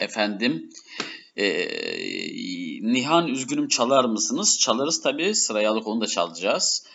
Efendim. 0.00 0.70
Ee, 1.36 1.68
Nihan 2.82 3.28
üzgünüm 3.28 3.68
çalar 3.68 4.04
mısınız? 4.04 4.58
Çalarız 4.58 5.02
tabii. 5.02 5.34
Sırayı 5.34 5.70
alıp 5.70 5.86
onu 5.86 6.00
da 6.00 6.06
çalacağız. 6.06 6.86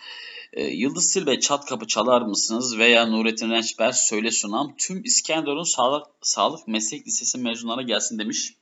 Ee, 0.53 0.63
Yıldız 0.63 1.11
Silbe 1.11 1.39
çat 1.39 1.65
kapı 1.65 1.87
çalar 1.87 2.21
mısınız? 2.21 2.77
Veya 2.77 3.05
Nurettin 3.05 3.49
Rençber 3.49 3.91
söyle 3.91 4.31
sunam. 4.31 4.75
Tüm 4.77 5.03
İskenderun 5.03 5.63
Sağlık, 5.63 6.07
Sağlık 6.21 6.67
Meslek 6.67 7.07
Lisesi 7.07 7.37
mezunlarına 7.37 7.81
gelsin 7.81 8.19
demiş. 8.19 8.53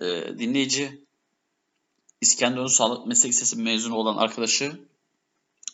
Ee, 0.00 0.38
dinleyici 0.38 1.04
İskenderun 2.20 2.66
Sağlık 2.66 3.06
Meslek 3.06 3.32
Lisesi 3.32 3.56
mezunu 3.56 3.94
olan 3.94 4.16
arkadaşı 4.16 4.80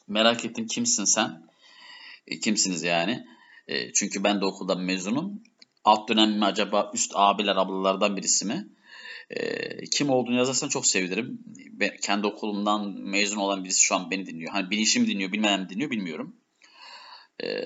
merak 0.08 0.44
ettim 0.44 0.66
kimsin 0.66 1.04
sen? 1.04 1.48
E, 2.26 2.40
kimsiniz 2.40 2.82
yani? 2.82 3.26
E, 3.68 3.92
çünkü 3.92 4.24
ben 4.24 4.40
de 4.40 4.44
okuldan 4.44 4.80
mezunum. 4.80 5.42
Alt 5.86 6.08
dönem 6.08 6.38
mi 6.38 6.44
acaba 6.44 6.90
üst 6.94 7.12
abiler 7.14 7.56
ablalardan 7.56 8.16
birisi 8.16 8.44
mi? 8.44 8.68
E, 9.30 9.84
kim 9.84 10.10
olduğunu 10.10 10.36
yazarsan 10.36 10.68
çok 10.68 10.86
sevinirim. 10.86 11.38
Ben, 11.72 11.96
kendi 12.02 12.26
okulumdan 12.26 12.90
mezun 13.00 13.36
olan 13.36 13.64
birisi 13.64 13.82
şu 13.82 13.94
an 13.94 14.10
beni 14.10 14.26
dinliyor. 14.26 14.52
Hani 14.52 14.70
bilinçli 14.70 15.00
mi 15.00 15.06
dinliyor 15.06 15.32
bilmem 15.32 15.60
mi 15.60 15.68
dinliyor 15.68 15.90
bilmiyorum. 15.90 16.36
E, 17.42 17.64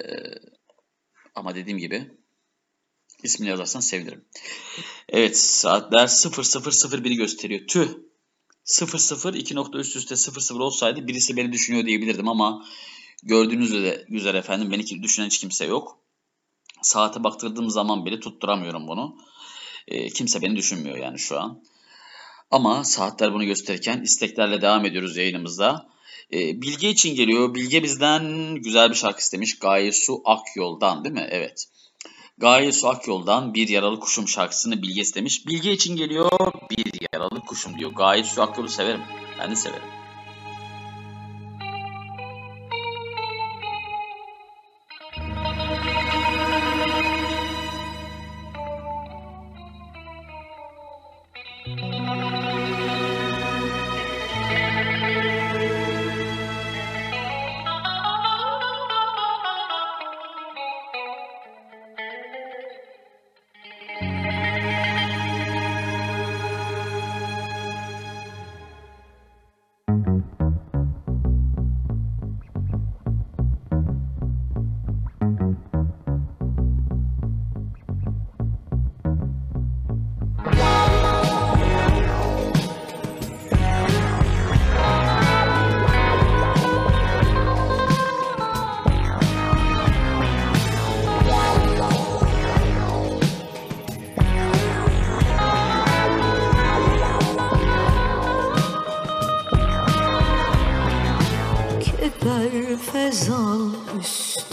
ama 1.34 1.54
dediğim 1.54 1.78
gibi 1.78 2.10
ismini 3.22 3.50
yazarsan 3.50 3.80
sevinirim. 3.80 4.24
Evet 5.08 5.38
saatler 5.38 6.06
00.01'i 6.06 7.16
gösteriyor. 7.16 7.66
Tüh 7.66 7.88
00 8.64 9.34
2 9.34 9.54
nokta 9.54 9.78
üst 9.78 9.96
üste 9.96 10.16
00 10.16 10.60
olsaydı 10.60 11.06
birisi 11.06 11.36
beni 11.36 11.52
düşünüyor 11.52 11.86
diyebilirdim 11.86 12.28
ama 12.28 12.66
gördüğünüz 13.22 13.72
üzere 14.08 14.38
efendim 14.38 14.70
beni 14.72 15.02
düşünen 15.02 15.26
hiç 15.26 15.38
kimse 15.38 15.64
yok. 15.64 15.99
Saate 16.82 17.24
baktırdığım 17.24 17.70
zaman 17.70 18.04
bile 18.06 18.20
tutturamıyorum 18.20 18.88
bunu. 18.88 19.16
E, 19.88 20.08
kimse 20.08 20.42
beni 20.42 20.56
düşünmüyor 20.56 20.96
yani 20.96 21.18
şu 21.18 21.40
an. 21.40 21.62
Ama 22.50 22.84
saatler 22.84 23.34
bunu 23.34 23.44
gösterirken 23.44 24.00
isteklerle 24.00 24.62
devam 24.62 24.84
ediyoruz 24.84 25.16
yayınımızda. 25.16 25.88
E, 26.32 26.62
Bilge 26.62 26.90
için 26.90 27.14
geliyor. 27.14 27.54
Bilge 27.54 27.82
bizden 27.82 28.54
güzel 28.54 28.90
bir 28.90 28.94
şarkı 28.94 29.20
istemiş. 29.20 29.58
Gaye 29.58 29.92
Su 29.92 30.22
Akyol'dan 30.24 31.04
değil 31.04 31.14
mi? 31.14 31.28
Evet. 31.30 31.66
Gaye 32.38 32.72
Su 32.72 32.88
Akyol'dan 32.88 33.54
Bir 33.54 33.68
Yaralı 33.68 34.00
Kuşum 34.00 34.28
şarkısını 34.28 34.82
Bilge 34.82 35.00
istemiş. 35.00 35.46
Bilge 35.46 35.72
için 35.72 35.96
geliyor. 35.96 36.52
Bir 36.70 36.92
Yaralı 37.12 37.40
Kuşum 37.40 37.78
diyor. 37.78 37.92
Gaye 37.92 38.24
Su 38.24 38.42
Akyol'u 38.42 38.68
severim. 38.68 39.02
Ben 39.38 39.50
de 39.50 39.56
severim. 39.56 39.99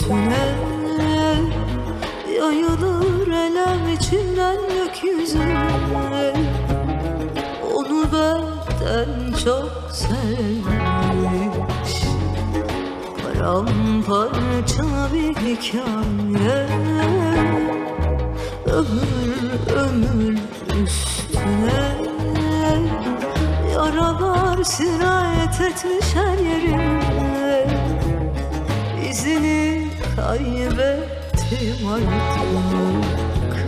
tünelle 0.08 1.36
Yayılır 2.38 3.28
elem 3.28 3.94
içinden 3.94 4.56
gökyüzüne. 4.68 6.32
Onu 7.74 8.04
benden 8.12 9.32
çok 9.44 9.90
sevmiş. 9.92 10.68
Paramparça 13.22 14.84
bir 15.12 15.36
hikaye. 15.36 16.66
Ömür 18.66 19.50
ömür 19.76 20.38
üstüne. 20.82 22.08
Yaralar 23.72 24.64
sirayet 24.64 25.60
etmiş 25.60 26.14
her 26.14 26.38
yerime 26.38 27.66
izini 29.10 29.57
kaybettim 30.20 31.88
artık. 31.88 33.66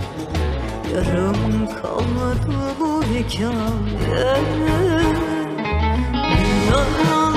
Yarım 0.95 1.67
kalmadı 1.83 2.75
bu 2.81 3.03
hikaye. 3.03 4.37
Dünyaya 6.15 7.30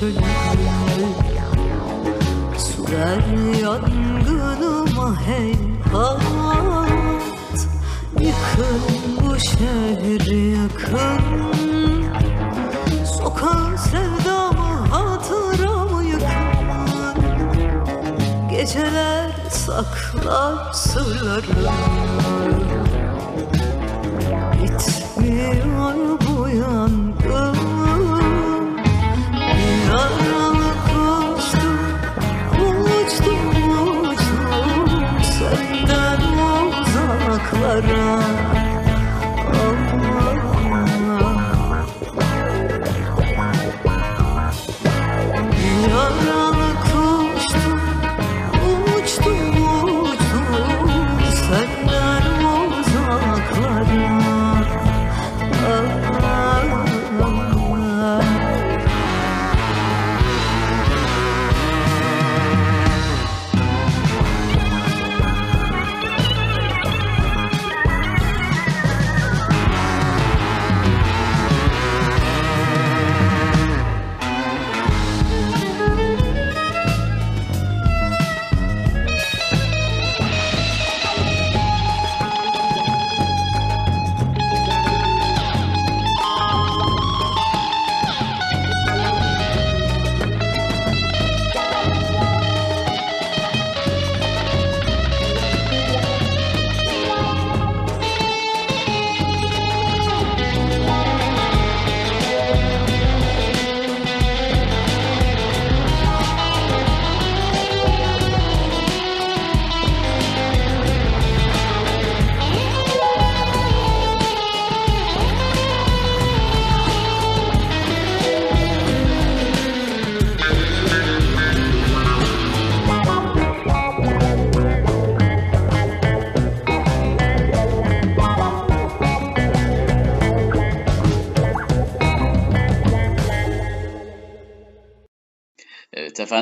çölüm 0.00 0.24
Sürer 2.58 3.22
yangınıma 3.62 5.20
hey 5.20 5.54
hayat 5.92 7.68
Yıkın 8.12 8.82
bu 9.20 9.38
şehri 9.38 10.48
yakın 10.48 11.20
Sokak 13.04 13.78
sevdamı 13.78 14.86
hatıramı 14.90 16.04
yıkın. 16.04 17.16
Geceler 18.50 19.30
saklar 19.50 20.72
sırlarım 20.72 21.66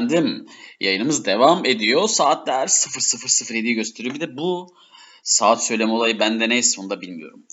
efendim. 0.05 0.47
Yayınımız 0.81 1.25
devam 1.25 1.67
ediyor. 1.67 2.09
Saatler 2.09 2.67
00.07'yi 2.67 3.75
gösteriyor. 3.75 4.15
Bir 4.15 4.21
de 4.21 4.37
bu 4.37 4.75
saat 5.23 5.65
söyleme 5.65 5.93
olayı 5.93 6.19
bende 6.21 6.49
neyse 6.49 6.81
onu 6.81 6.91
da 6.91 7.01
bilmiyorum. 7.01 7.47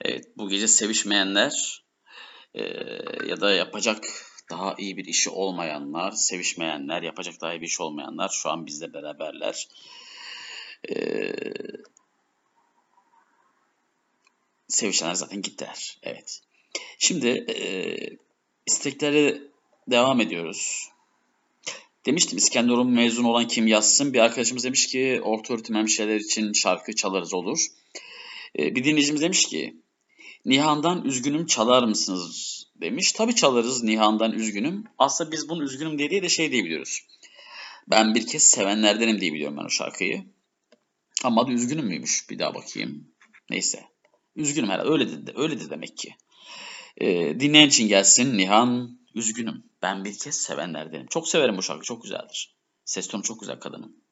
Evet 0.00 0.24
bu 0.36 0.48
gece 0.48 0.68
sevişmeyenler 0.68 1.84
e, 2.54 2.62
ya 3.26 3.40
da 3.40 3.54
yapacak 3.54 4.04
daha 4.50 4.74
iyi 4.78 4.96
bir 4.96 5.04
işi 5.04 5.30
olmayanlar, 5.30 6.12
sevişmeyenler, 6.12 7.02
yapacak 7.02 7.40
daha 7.40 7.54
iyi 7.54 7.60
bir 7.60 7.66
iş 7.66 7.80
olmayanlar 7.80 8.28
şu 8.28 8.50
an 8.50 8.66
bizle 8.66 8.92
beraberler. 8.92 9.68
Ee, 10.90 11.32
sevişenler 14.68 15.14
zaten 15.14 15.42
gittiler. 15.42 15.98
Evet. 16.02 16.40
Şimdi 16.98 17.28
e, 17.28 17.66
isteklere 18.66 19.42
devam 19.88 20.20
ediyoruz. 20.20 20.90
Demiştim 22.08 22.38
İskenderun 22.38 22.90
mezun 22.90 23.24
olan 23.24 23.48
kim 23.48 23.66
yazsın. 23.66 24.14
Bir 24.14 24.18
arkadaşımız 24.18 24.64
demiş 24.64 24.86
ki 24.86 25.20
orta 25.22 25.54
öğretim 25.54 25.76
hemşireler 25.76 26.16
için 26.16 26.52
şarkı 26.52 26.94
çalarız 26.94 27.34
olur. 27.34 27.66
E, 28.58 28.74
bir 28.74 28.84
dinleyicimiz 28.84 29.22
demiş 29.22 29.44
ki 29.44 29.76
Nihan'dan 30.44 31.04
üzgünüm 31.04 31.46
çalar 31.46 31.82
mısınız 31.82 32.62
demiş. 32.80 33.12
Tabi 33.12 33.34
çalarız 33.34 33.82
Nihan'dan 33.82 34.32
üzgünüm. 34.32 34.84
Aslında 34.98 35.32
biz 35.32 35.48
bunu 35.48 35.64
üzgünüm 35.64 35.98
diye 35.98 36.22
de 36.22 36.28
şey 36.28 36.52
diyebiliyoruz. 36.52 37.06
Ben 37.90 38.14
bir 38.14 38.26
kez 38.26 38.42
sevenlerdenim 38.42 39.20
diye 39.20 39.32
biliyorum 39.32 39.56
ben 39.56 39.64
o 39.64 39.70
şarkıyı. 39.70 40.24
Ama 41.24 41.42
adı 41.42 41.52
üzgünüm 41.52 41.86
müymüş? 41.86 42.30
Bir 42.30 42.38
daha 42.38 42.54
bakayım. 42.54 43.08
Neyse. 43.50 43.84
Üzgünüm 44.36 44.70
herhalde. 44.70 44.88
Öyledir, 44.88 45.26
de, 45.26 45.32
öyledir 45.36 45.70
demek 45.70 45.96
ki. 45.96 46.14
Ee, 46.96 47.40
dinleyen 47.40 47.68
için 47.68 47.88
gelsin 47.88 48.38
Nihan. 48.38 48.97
Üzgünüm. 49.18 49.64
Ben 49.82 50.04
bir 50.04 50.18
kez 50.18 50.34
sevenlerdenim. 50.34 51.06
Çok 51.06 51.28
severim 51.28 51.56
bu 51.56 51.62
şarkı. 51.62 51.84
Çok 51.84 52.02
güzeldir. 52.02 52.56
Ses 52.84 53.08
tonu 53.08 53.22
çok 53.22 53.40
güzel 53.40 53.60
kadının. 53.60 54.07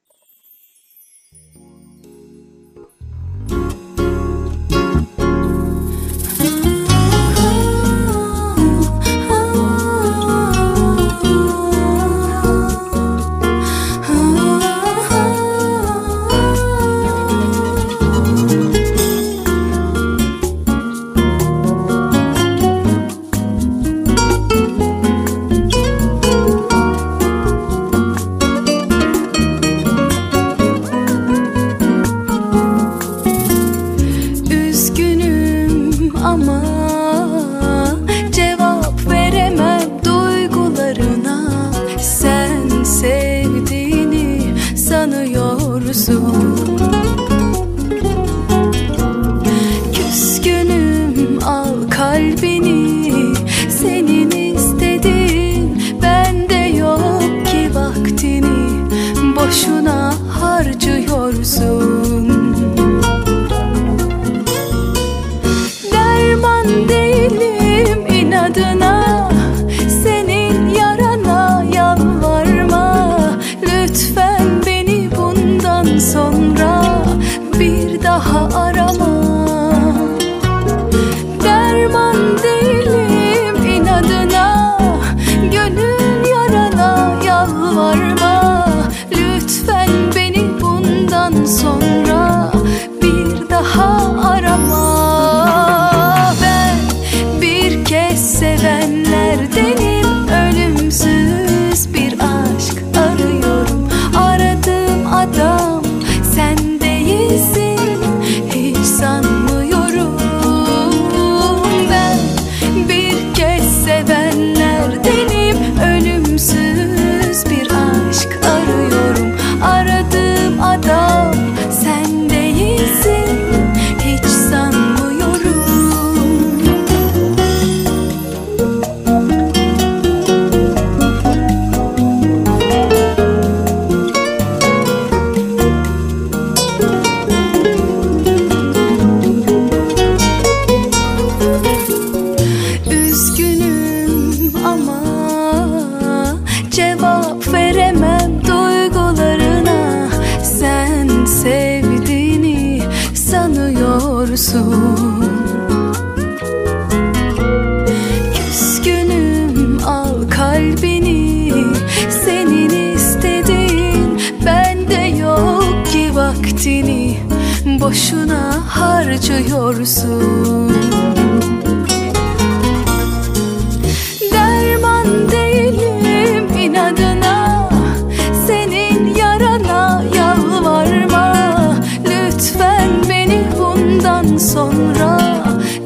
sonra 184.46 185.18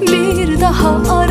bir 0.01 0.61
daha 0.61 1.17
ara 1.19 1.30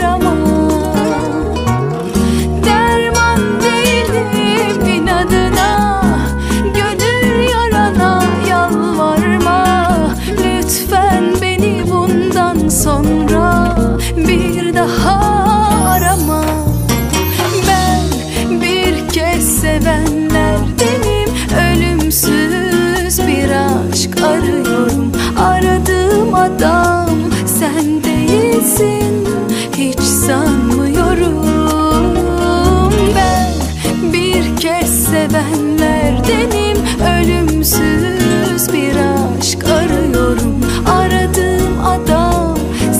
sevenlerdenim 35.11 36.77
Ölümsüz 37.15 38.73
bir 38.73 38.95
aşk 38.95 39.63
arıyorum 39.65 40.61
Aradığım 40.87 41.85
adam 41.85 42.57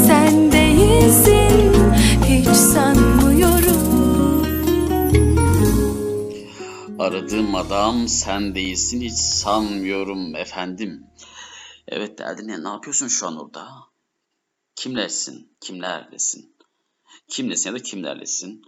sen 0.08 0.52
değilsin 0.52 1.74
Hiç 2.26 2.48
sanmıyorum 2.48 3.80
Aradığım 7.00 7.56
adam 7.56 8.08
sen 8.08 8.56
değilsin 8.56 9.02
hiç 9.02 9.18
sanmıyorum 9.18 10.36
efendim 10.36 11.08
Evet 11.88 12.18
derdin 12.18 12.64
ne 12.64 12.70
yapıyorsun 12.70 13.08
şu 13.08 13.28
an 13.28 13.38
orada? 13.38 13.68
Kimlersin? 14.76 15.58
Kimlerlesin? 15.62 16.56
Kimlesin 17.28 17.70
ya 17.70 17.76
da 17.76 17.80
kimlerlesin? 17.84 18.62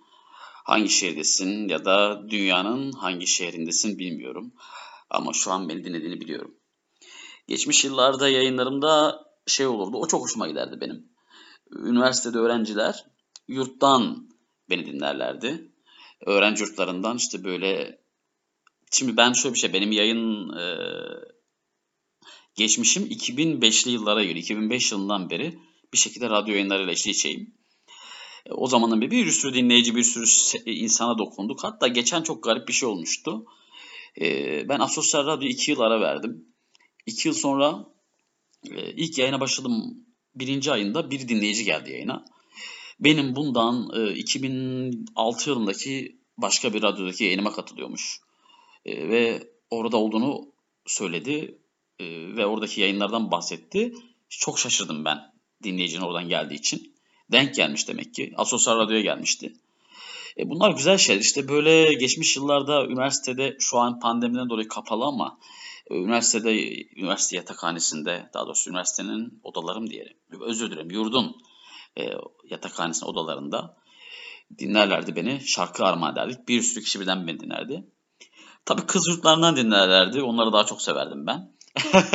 Hangi 0.71 0.89
şehirdesin 0.89 1.67
ya 1.67 1.85
da 1.85 2.29
dünyanın 2.29 2.91
hangi 2.91 3.27
şehrindesin 3.27 3.99
bilmiyorum. 3.99 4.53
Ama 5.09 5.33
şu 5.33 5.51
an 5.51 5.69
beni 5.69 5.83
dinlediğini 5.83 6.21
biliyorum. 6.21 6.55
Geçmiş 7.47 7.85
yıllarda 7.85 8.29
yayınlarımda 8.29 9.23
şey 9.47 9.67
olurdu. 9.67 9.97
O 9.97 10.07
çok 10.07 10.23
hoşuma 10.23 10.47
giderdi 10.47 10.81
benim. 10.81 11.05
Üniversitede 11.71 12.37
öğrenciler 12.37 13.05
yurttan 13.47 14.29
beni 14.69 14.85
dinlerlerdi. 14.85 15.71
Öğrenci 16.25 16.63
yurtlarından 16.63 17.17
işte 17.17 17.43
böyle 17.43 18.01
şimdi 18.91 19.17
ben 19.17 19.33
şöyle 19.33 19.53
bir 19.53 19.59
şey 19.59 19.73
benim 19.73 19.91
yayın 19.91 20.49
e, 20.57 20.65
geçmişim 22.55 23.03
2005'li 23.03 23.91
yıllara 23.91 24.23
göre 24.23 24.39
2005 24.39 24.91
yılından 24.91 25.29
beri 25.29 25.59
bir 25.93 25.97
şekilde 25.97 26.29
radyo 26.29 26.53
yayınlarıyla. 26.53 26.93
E, 26.93 26.95
o 28.49 28.67
zamanın 28.67 29.01
bir, 29.01 29.11
bir 29.11 29.31
sürü 29.31 29.53
dinleyici, 29.53 29.95
bir 29.95 30.03
sürü 30.03 30.25
insana 30.65 31.17
dokunduk. 31.17 31.63
Hatta 31.63 31.87
geçen 31.87 32.21
çok 32.21 32.43
garip 32.43 32.67
bir 32.67 32.73
şey 32.73 32.89
olmuştu. 32.89 33.45
E, 34.21 34.69
ben 34.69 34.79
Asosyal 34.79 35.25
Radyo 35.25 35.47
2 35.47 35.71
yıl 35.71 35.79
ara 35.79 36.01
verdim. 36.01 36.45
2 37.05 37.27
yıl 37.27 37.35
sonra 37.35 37.85
e, 38.71 38.93
ilk 38.93 39.17
yayına 39.17 39.39
başladım 39.39 39.97
birinci 40.35 40.71
ayında 40.71 41.11
bir 41.11 41.27
dinleyici 41.27 41.65
geldi 41.65 41.91
yayına. 41.91 42.25
Benim 42.99 43.35
bundan 43.35 43.89
e, 43.95 44.13
2006 44.13 45.49
yılındaki 45.49 46.19
başka 46.37 46.73
bir 46.73 46.81
radyodaki 46.81 47.23
yayınıma 47.23 47.51
katılıyormuş. 47.51 48.19
E, 48.85 49.09
ve 49.09 49.51
orada 49.69 49.97
olduğunu 49.97 50.53
söyledi 50.85 51.59
e, 51.99 52.05
ve 52.35 52.45
oradaki 52.45 52.81
yayınlardan 52.81 53.31
bahsetti. 53.31 53.93
Çok 54.29 54.59
şaşırdım 54.59 55.05
ben 55.05 55.19
dinleyicinin 55.63 56.01
oradan 56.01 56.29
geldiği 56.29 56.55
için. 56.55 56.90
Denk 57.31 57.55
gelmiş 57.55 57.87
demek 57.87 58.13
ki. 58.13 58.33
Asosyal 58.37 58.79
Radyo'ya 58.79 59.01
gelmişti. 59.01 59.53
E, 60.37 60.49
bunlar 60.49 60.71
güzel 60.71 60.97
şeyler. 60.97 61.21
İşte 61.21 61.47
böyle 61.47 61.93
geçmiş 61.93 62.35
yıllarda 62.35 62.85
üniversitede 62.85 63.57
şu 63.59 63.79
an 63.79 63.99
pandemiden 63.99 64.49
dolayı 64.49 64.67
kapalı 64.67 65.05
ama 65.05 65.37
e, 65.87 65.95
üniversitede, 65.95 66.83
üniversite 66.95 67.35
yatakhanesinde 67.35 68.29
daha 68.33 68.45
doğrusu 68.45 68.69
üniversitenin 68.69 69.39
odalarım 69.43 69.89
diyelim. 69.89 70.13
Özür 70.41 70.71
dilerim 70.71 70.91
yurdun 70.91 71.35
e, 71.99 72.03
yatakhanesinin 72.49 73.09
odalarında 73.09 73.77
dinlerlerdi 74.59 75.15
beni. 75.15 75.41
Şarkı 75.45 75.85
armağan 75.85 76.13
ederdik. 76.13 76.47
Bir 76.47 76.61
sürü 76.61 76.83
kişi 76.83 76.99
birden 76.99 77.27
beni 77.27 77.39
dinlerdi. 77.39 77.83
Tabii 78.65 78.81
kız 78.81 79.07
yurtlarından 79.07 79.55
dinlerlerdi. 79.55 80.21
Onları 80.21 80.53
daha 80.53 80.65
çok 80.65 80.81
severdim 80.81 81.27
ben. 81.27 81.51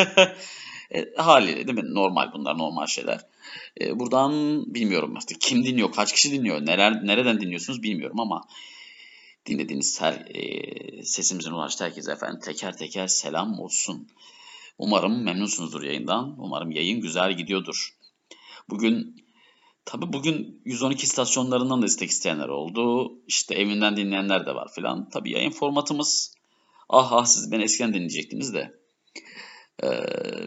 e, 0.91 1.15
haliyle 1.17 1.67
değil 1.67 1.79
mi? 1.79 1.95
Normal 1.95 2.33
bunlar 2.33 2.59
normal 2.59 2.87
şeyler. 2.87 3.21
E, 3.81 3.99
buradan 3.99 4.65
bilmiyorum 4.75 5.17
artık 5.17 5.41
kim 5.41 5.65
dinliyor, 5.65 5.93
kaç 5.93 6.13
kişi 6.13 6.33
dinliyor, 6.33 6.67
neler, 6.67 7.07
nereden 7.07 7.41
dinliyorsunuz 7.41 7.83
bilmiyorum 7.83 8.21
ama 8.21 8.49
dinlediğiniz 9.47 10.01
her 10.01 10.13
e, 10.13 11.05
sesimizin 11.05 11.51
ulaştığı 11.51 11.85
herkese 11.85 12.13
efendim 12.13 12.41
teker 12.41 12.77
teker 12.77 13.07
selam 13.07 13.61
olsun. 13.61 14.09
Umarım 14.79 15.23
memnunsunuzdur 15.23 15.83
yayından. 15.83 16.35
Umarım 16.39 16.71
yayın 16.71 17.01
güzel 17.01 17.37
gidiyordur. 17.37 17.97
Bugün 18.71 19.25
tabi 19.85 20.13
bugün 20.13 20.63
112 20.65 21.05
istasyonlarından 21.05 21.83
da 21.83 21.87
istek 21.87 22.11
isteyenler 22.11 22.49
oldu. 22.49 23.13
İşte 23.27 23.55
evinden 23.55 23.97
dinleyenler 23.97 24.47
de 24.47 24.55
var 24.55 24.69
filan. 24.75 25.09
Tabi 25.09 25.31
yayın 25.31 25.51
formatımız 25.51 26.35
ah 26.89 27.13
ah 27.13 27.25
siz 27.25 27.53
beni 27.53 27.63
eskiden 27.63 27.95
dinleyecektiniz 27.95 28.55
de 28.55 28.81
e, 29.83 29.89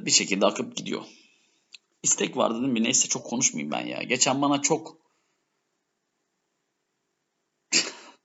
bir 0.05 0.11
şekilde 0.11 0.45
akıp 0.45 0.75
gidiyor. 0.75 1.01
İstek 2.03 2.37
vardı 2.37 2.61
değil 2.61 2.73
mi? 2.73 2.83
Neyse 2.83 3.07
çok 3.07 3.25
konuşmayayım 3.25 3.71
ben 3.71 3.85
ya. 3.85 4.03
Geçen 4.03 4.41
bana 4.41 4.61
çok 4.61 4.97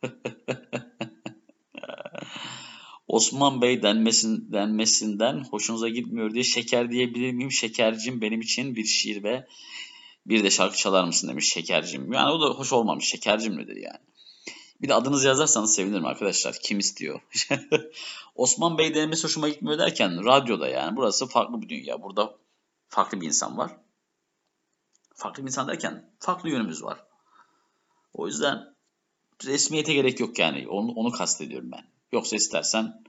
Osman 3.08 3.62
Bey 3.62 3.82
denmesin, 3.82 4.52
denmesinden 4.52 5.44
hoşunuza 5.44 5.88
gitmiyor 5.88 6.34
diye 6.34 6.44
şeker 6.44 6.90
diyebilir 6.90 7.32
miyim? 7.32 7.52
Şekercim 7.52 8.20
benim 8.20 8.40
için 8.40 8.76
bir 8.76 8.84
şiir 8.84 9.22
ve 9.22 9.46
bir 10.26 10.44
de 10.44 10.50
şarkı 10.50 10.76
çalar 10.76 11.04
mısın 11.04 11.28
demiş 11.28 11.52
şekercim. 11.52 12.12
Yani 12.12 12.30
o 12.30 12.40
da 12.40 12.54
hoş 12.54 12.72
olmamış. 12.72 13.04
Şekercim 13.04 13.56
nedir 13.56 13.76
yani? 13.76 13.98
Bir 14.82 14.88
de 14.88 14.94
adınızı 14.94 15.26
yazarsanız 15.26 15.74
sevinirim 15.74 16.06
arkadaşlar. 16.06 16.56
Kim 16.62 16.78
istiyor? 16.78 17.20
Osman 18.34 18.78
Bey 18.78 18.94
denmesi 18.94 19.24
hoşuma 19.24 19.48
gitmiyor 19.48 19.78
derken 19.78 20.24
radyoda 20.24 20.68
yani. 20.68 20.96
Burası 20.96 21.26
farklı 21.26 21.62
bir 21.62 21.68
dünya. 21.68 22.02
Burada 22.02 22.36
farklı 22.94 23.20
bir 23.20 23.26
insan 23.26 23.58
var. 23.58 23.76
Farklı 25.14 25.42
bir 25.42 25.48
insan 25.48 25.68
derken 25.68 26.10
farklı 26.18 26.50
yönümüz 26.50 26.82
var. 26.82 27.04
O 28.12 28.26
yüzden 28.26 28.74
resmiyete 29.44 29.94
gerek 29.94 30.20
yok 30.20 30.38
yani. 30.38 30.68
Onu, 30.68 30.92
onu 30.92 31.10
kastediyorum 31.10 31.72
ben. 31.72 31.84
Yoksa 32.12 32.36
istersen 32.36 33.04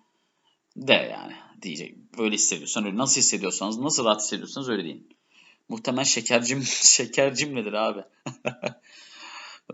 de 0.75 0.94
yani 0.94 1.34
diyecek. 1.62 2.18
Böyle 2.18 2.36
hissediyorsan 2.36 2.86
öyle. 2.86 2.98
Nasıl 2.98 3.22
hissediyorsanız, 3.22 3.77
nasıl 3.77 4.06
rahat 4.06 4.22
hissediyorsanız 4.22 4.70
öyle 4.70 4.84
deyin. 4.84 5.18
Muhtemelen 5.70 6.04
şekercim, 6.04 6.63
şekercim 6.65 7.56
nedir 7.56 7.74
abi? 7.74 8.04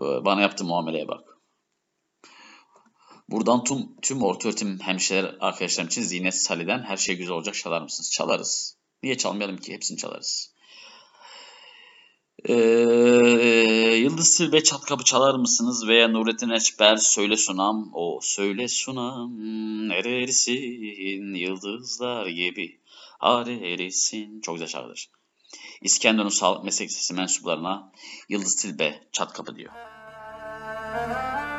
Bana 0.00 0.40
yaptığı 0.40 0.64
muameleye 0.64 1.08
bak. 1.08 1.38
Buradan 3.28 3.64
tüm, 3.64 4.00
tüm 4.02 4.22
orta 4.22 4.48
öğretim 4.48 4.78
hemşireler 4.78 5.36
arkadaşlarım 5.40 5.88
için 5.88 6.02
Zinet 6.02 6.34
Salih'den 6.34 6.82
her 6.82 6.96
şey 6.96 7.16
güzel 7.16 7.32
olacak 7.32 7.54
çalar 7.54 7.82
mısınız? 7.82 8.10
Çalarız. 8.10 8.81
Niye 9.02 9.16
çalmayalım 9.18 9.56
ki? 9.56 9.72
Hepsini 9.72 9.98
çalarız. 9.98 10.52
Ee, 12.44 12.54
Yıldız 13.96 14.36
Tilbe 14.36 14.62
çat 14.62 14.80
kapı 14.80 15.04
çalar 15.04 15.34
mısınız? 15.34 15.88
Veya 15.88 16.08
Nurettin 16.08 16.50
Eçber 16.50 16.96
söyle 16.96 17.36
sunam. 17.36 17.90
O 17.92 18.18
söyle 18.22 18.68
sunam. 18.68 19.38
Nerelisin 19.88 21.34
yıldızlar 21.34 22.26
gibi. 22.26 22.80
Arerisin. 23.20 24.40
Çok 24.40 24.54
güzel 24.54 24.68
şarkıdır. 24.68 25.10
İskenderun 25.82 26.28
Sağlık 26.28 26.64
Meslek 26.64 26.88
Lisesi 26.88 27.14
mensuplarına 27.14 27.92
Yıldız 28.28 28.56
Tilbe 28.56 29.00
çat 29.12 29.32
kapı 29.32 29.56
diyor. 29.56 29.72
başka 30.92 31.51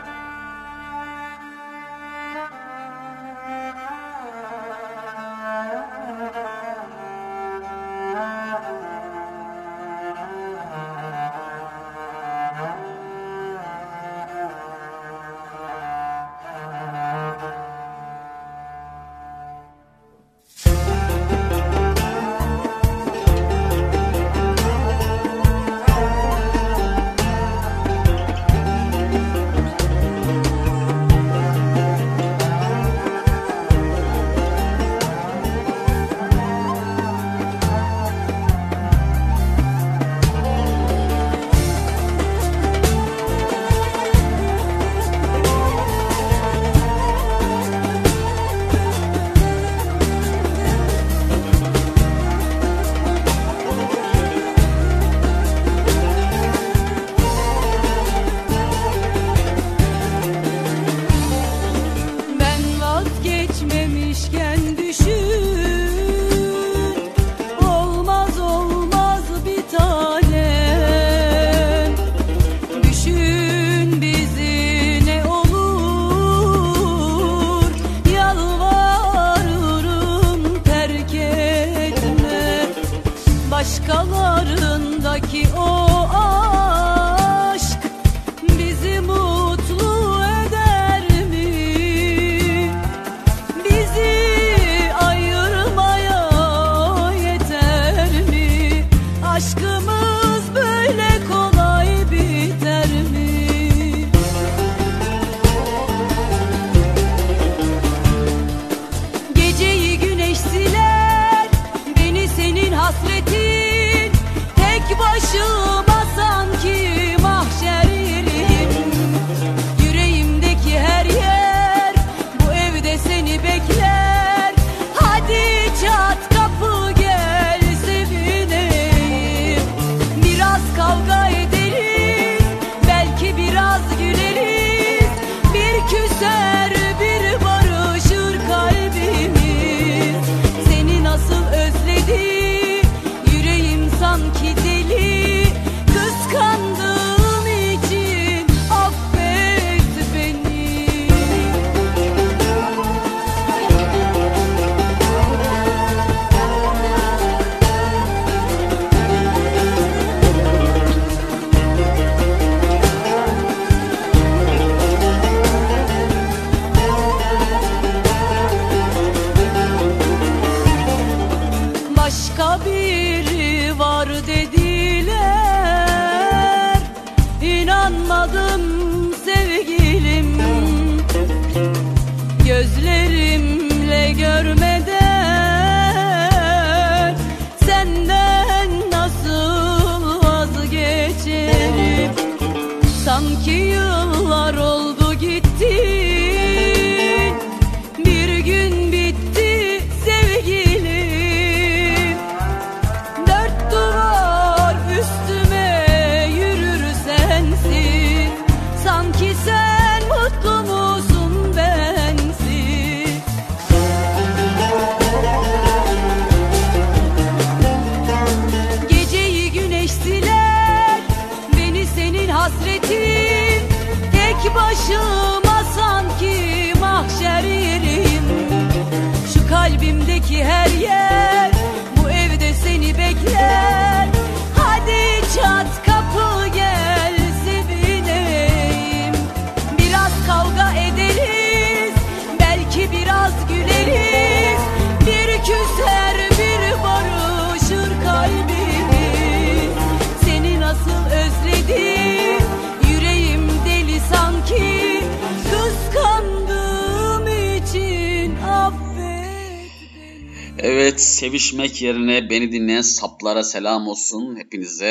Evet, 260.94 261.02
sevişmek 261.02 261.82
yerine 261.82 262.30
beni 262.30 262.52
dinleyen 262.52 262.82
saplara 262.82 263.44
selam 263.44 263.88
olsun. 263.88 264.36
Hepinize 264.36 264.86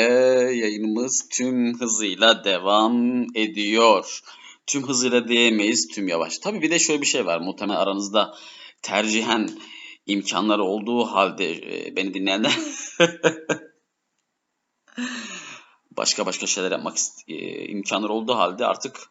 yayınımız 0.55 1.29
tüm 1.31 1.79
hızıyla 1.79 2.43
devam 2.43 3.23
ediyor. 3.35 4.21
Tüm 4.67 4.87
hızıyla 4.87 5.27
diyemeyiz, 5.27 5.87
tüm 5.87 6.07
yavaş. 6.07 6.37
Tabii 6.37 6.61
bir 6.61 6.71
de 6.71 6.79
şöyle 6.79 7.01
bir 7.01 7.05
şey 7.05 7.25
var. 7.25 7.39
Muhtemelen 7.41 7.79
aranızda 7.79 8.35
tercihen 8.81 9.49
imkanları 10.05 10.63
olduğu 10.63 11.05
halde 11.05 11.51
e, 11.51 11.95
beni 11.95 12.13
dinleyenler 12.13 12.57
başka 15.91 16.25
başka 16.25 16.47
şeyler 16.47 16.71
yapmak 16.71 16.97
e, 17.27 17.65
imkanları 17.65 18.13
olduğu 18.13 18.35
halde 18.35 18.65
artık 18.65 19.09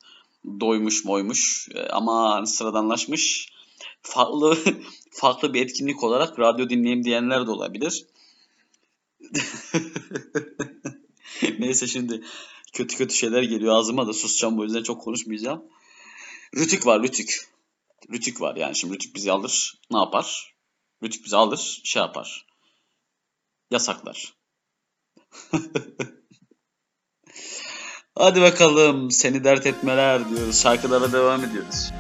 doymuş 0.61 1.05
moymuş 1.05 1.69
e, 1.75 1.89
ama 1.89 2.47
sıradanlaşmış 2.47 3.53
farklı 4.03 4.59
farklı 5.13 5.55
bir 5.55 5.63
etkinlik 5.63 6.05
olarak 6.05 6.39
radyo 6.39 6.69
dinleyeyim 6.69 7.05
diyenler 7.05 7.47
de 7.47 7.51
olabilir. 7.51 8.07
Neyse 11.59 11.87
şimdi 11.87 12.25
kötü 12.73 12.97
kötü 12.97 13.15
şeyler 13.15 13.43
geliyor 13.43 13.75
ağzıma 13.75 14.07
da 14.07 14.13
susacağım 14.13 14.59
bu 14.59 14.65
yüzden 14.65 14.83
çok 14.83 15.03
konuşmayacağım. 15.03 15.65
Rütük 16.57 16.87
var 16.87 17.03
Rütük. 17.03 17.49
Rütük 18.13 18.41
var 18.41 18.57
yani 18.57 18.77
şimdi 18.77 18.95
Rütük 18.95 19.15
bizi 19.15 19.33
alır 19.33 19.81
ne 19.91 19.99
yapar? 19.99 20.55
Rütük 21.03 21.25
bizi 21.25 21.37
alır 21.37 21.81
şey 21.85 22.03
yapar. 22.03 22.47
Yasaklar. 23.71 24.35
Hadi 28.15 28.43
bakalım 28.43 29.11
seni 29.11 29.45
dert 29.45 29.67
etmeler 29.67 30.31
diyoruz. 30.31 30.63
Şarkılara 30.63 31.13
devam 31.13 31.45
ediyoruz. 31.45 31.93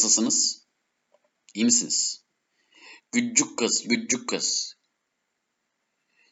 Nasılsınız? 0.00 0.66
İyi 1.54 1.64
misiniz? 1.64 2.24
Güccük 3.12 3.58
kız, 3.58 3.88
güccük 3.88 4.28
kız. 4.28 4.76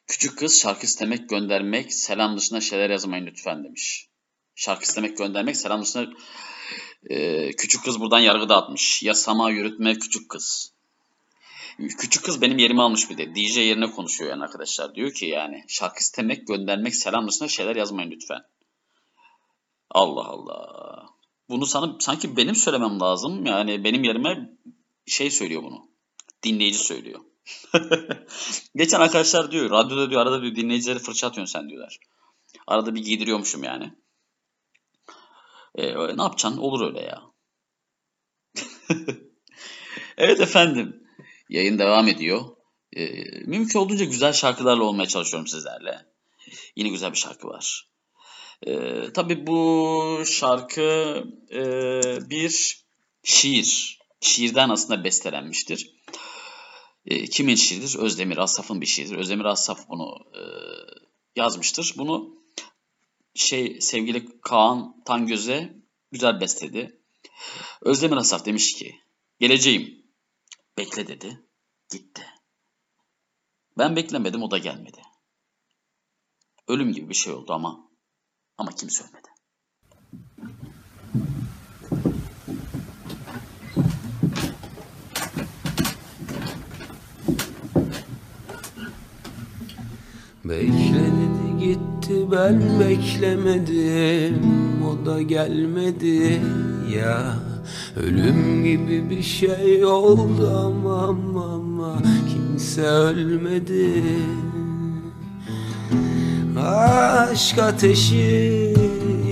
Küçük 0.07 0.39
kız 0.39 0.61
şarkı 0.61 0.87
istemek, 0.87 1.29
göndermek, 1.29 1.95
selam 1.95 2.37
dışında 2.37 2.61
şeyler 2.61 2.91
yazmayın 2.91 3.27
lütfen 3.27 3.65
demiş. 3.65 4.09
Şarkı 4.55 4.85
istemek, 4.85 5.19
göndermek, 5.19 5.57
selam 5.57 5.83
dışında 5.83 6.11
e, 7.11 7.51
küçük 7.53 7.85
kız 7.85 8.01
buradan 8.01 8.19
yargı 8.19 8.49
dağıtmış. 8.49 9.03
Yasama, 9.03 9.51
yürütme, 9.51 9.99
küçük 9.99 10.29
kız. 10.29 10.73
Küçük 11.99 12.25
kız 12.25 12.43
benim 12.43 12.59
yerimi 12.59 12.83
almış 12.83 13.11
bir 13.11 13.19
de. 13.19 13.35
DJ 13.35 13.57
yerine 13.57 13.91
konuşuyor 13.91 14.31
yani 14.31 14.43
arkadaşlar. 14.43 14.95
Diyor 14.95 15.13
ki 15.13 15.27
yani 15.27 15.65
şarkı 15.69 16.01
istemek, 16.01 16.47
göndermek, 16.47 16.97
selam 16.97 17.29
dışında 17.29 17.49
şeyler 17.49 17.77
yazmayın 17.77 18.11
lütfen. 18.11 18.41
Allah 19.91 20.25
Allah. 20.25 20.88
Bunu 21.49 21.67
sana 21.67 21.97
sanki 22.01 22.37
benim 22.37 22.55
söylemem 22.55 23.01
lazım. 23.01 23.47
Yani 23.47 23.85
benim 23.85 24.05
yerime 24.05 24.51
şey 25.07 25.31
söylüyor 25.31 25.63
bunu. 25.63 25.91
Dinleyici 26.43 26.79
söylüyor. 26.79 27.21
Geçen 28.77 29.01
arkadaşlar 29.01 29.51
diyor, 29.51 29.71
radyoda 29.71 30.11
diyor 30.11 30.23
arada 30.23 30.43
diyor 30.43 30.55
dinleyicileri 30.55 30.99
fırça 30.99 31.27
atıyorsun 31.27 31.53
sen 31.53 31.69
diyorlar. 31.69 31.99
Arada 32.67 32.95
bir 32.95 33.05
giydiriyormuşum 33.05 33.65
yani. 33.65 33.93
Ee, 35.75 35.95
ne 35.95 36.23
yapacaksın? 36.23 36.59
Olur 36.59 36.87
öyle 36.87 37.01
ya. 37.01 37.23
evet 40.17 40.41
efendim. 40.41 41.05
Yayın 41.49 41.79
devam 41.79 42.09
ediyor. 42.09 42.45
Ee, 42.93 43.23
mümkün 43.47 43.79
olduğunca 43.79 44.05
güzel 44.05 44.33
şarkılarla 44.33 44.85
olmaya 44.85 45.07
çalışıyorum 45.07 45.47
sizlerle. 45.47 46.07
Yine 46.77 46.89
güzel 46.89 47.13
bir 47.13 47.19
şarkı 47.19 47.49
var. 47.49 47.89
Ee, 48.67 49.13
tabii 49.15 49.47
bu 49.47 50.23
şarkı 50.27 51.25
e, 51.51 51.61
bir 52.31 52.85
şiir. 53.23 53.99
Şiirden 54.21 54.69
aslında 54.69 55.05
bestelenmiştir. 55.05 55.95
E, 57.07 57.27
kimin 57.27 57.55
şiiridir? 57.55 57.99
Özdemir 57.99 58.37
Asaf'ın 58.37 58.81
bir 58.81 58.87
şiiridir. 58.87 59.17
Özdemir 59.17 59.45
Asaf 59.45 59.89
bunu 59.89 60.17
e, 60.35 60.43
yazmıştır. 61.37 61.95
Bunu 61.99 62.35
şey 63.35 63.81
sevgili 63.81 64.41
Kaan 64.41 65.03
Tangöz'e 65.05 65.77
güzel 66.13 66.41
bestedi. 66.41 67.01
Özdemir 67.83 68.17
Asaf 68.17 68.47
demiş 68.47 68.75
ki 68.75 69.01
geleceğim. 69.41 70.07
Bekle 70.79 71.07
dedi. 71.07 71.43
Gitti. 71.91 72.27
Ben 73.79 73.97
beklemedim 73.97 74.43
o 74.43 74.51
da 74.51 74.59
gelmedi. 74.59 75.03
Ölüm 76.69 76.93
gibi 76.93 77.09
bir 77.09 77.15
şey 77.15 77.33
oldu 77.33 77.53
ama 77.53 77.88
ama 78.59 78.71
kimse 78.71 79.05
ölmedi. 79.05 79.29
Bekledi 90.45 91.59
gitti 91.61 92.33
ben 92.33 92.81
beklemedim. 92.81 94.43
O 94.85 95.07
da 95.07 95.23
gelmedi. 95.23 96.43
Ya 96.97 97.39
Ölüm 97.97 98.65
gibi 98.65 99.11
bir 99.11 99.23
şey 99.23 99.85
oldu. 99.85 100.51
Ama 100.57 101.03
ama, 101.03 101.45
ama 101.55 102.03
Kimse 102.29 102.83
ölmedi 102.83 104.03
Aşk 106.67 107.59
ateşi 107.59 108.75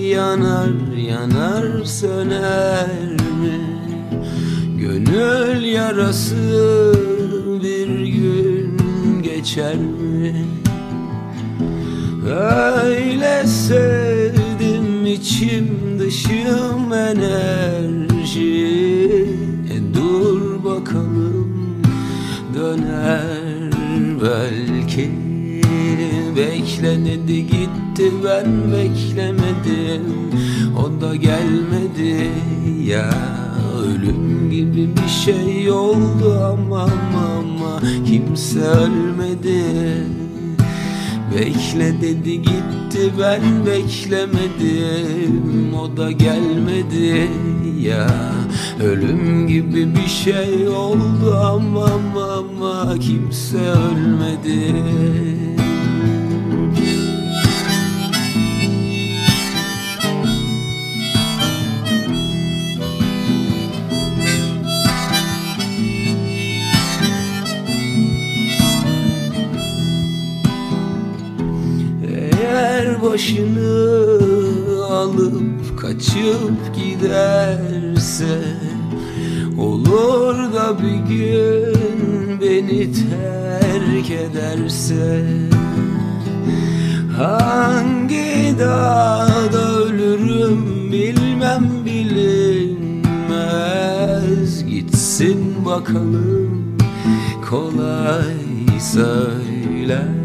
yanar 0.01 0.97
yanar 0.97 1.85
söner 1.85 3.11
mi? 3.41 3.61
Gönül 4.79 5.63
yarası 5.65 6.37
bir 7.63 7.89
gün 8.07 8.79
geçer 9.23 9.77
mi? 9.77 10.47
Öyle 12.27 13.47
sevdim 13.47 15.07
içim 15.07 15.99
dışım 15.99 16.93
enerji 16.93 18.47
e 19.73 19.95
Dur 19.95 20.65
bakalım 20.65 21.83
döner 22.55 23.73
belki 24.23 24.66
Bekle 26.77 27.05
dedi 27.05 27.47
gitti 27.47 28.13
ben 28.25 28.73
beklemedim. 28.73 30.03
O 30.79 31.01
da 31.01 31.17
gelmedi. 31.17 32.31
Ya 32.85 33.11
Ölüm 33.83 34.51
gibi 34.51 34.89
bir 34.97 35.09
şey 35.25 35.71
oldu. 35.71 36.41
Ama 36.45 36.83
ama, 36.83 37.81
Kimse 38.07 38.61
ölmedi. 38.61 39.65
Bekle 41.35 42.01
dedi 42.01 42.43
gitti 42.43 43.13
ben 43.21 43.67
beklemedim. 43.67 44.55
O 45.75 45.97
da 45.97 46.11
gelmedi. 46.13 47.31
Ya 47.81 48.11
Ölüm 48.85 49.49
gibi 49.49 49.95
bir 49.97 50.09
şey 50.09 50.69
oldu. 50.69 51.37
Ama, 51.37 51.85
ama 52.39 52.99
Kimse 52.99 53.59
ölmedi 53.59 55.56
başını 73.17 74.85
alıp 74.85 75.79
kaçıp 75.81 76.75
giderse 76.75 78.39
Olur 79.59 80.37
da 80.53 80.79
bir 80.79 80.99
gün 81.15 82.41
beni 82.41 82.93
terk 82.93 84.11
ederse. 84.11 85.25
Hangi 87.17 88.55
dağda 88.59 89.75
ölürüm 89.75 90.93
bilmem 90.93 91.71
bilinmez. 91.85 93.07
Gitsin 94.67 95.65
bakalım 95.65 96.77
kolay 97.51 98.37
söyler. 98.93 100.17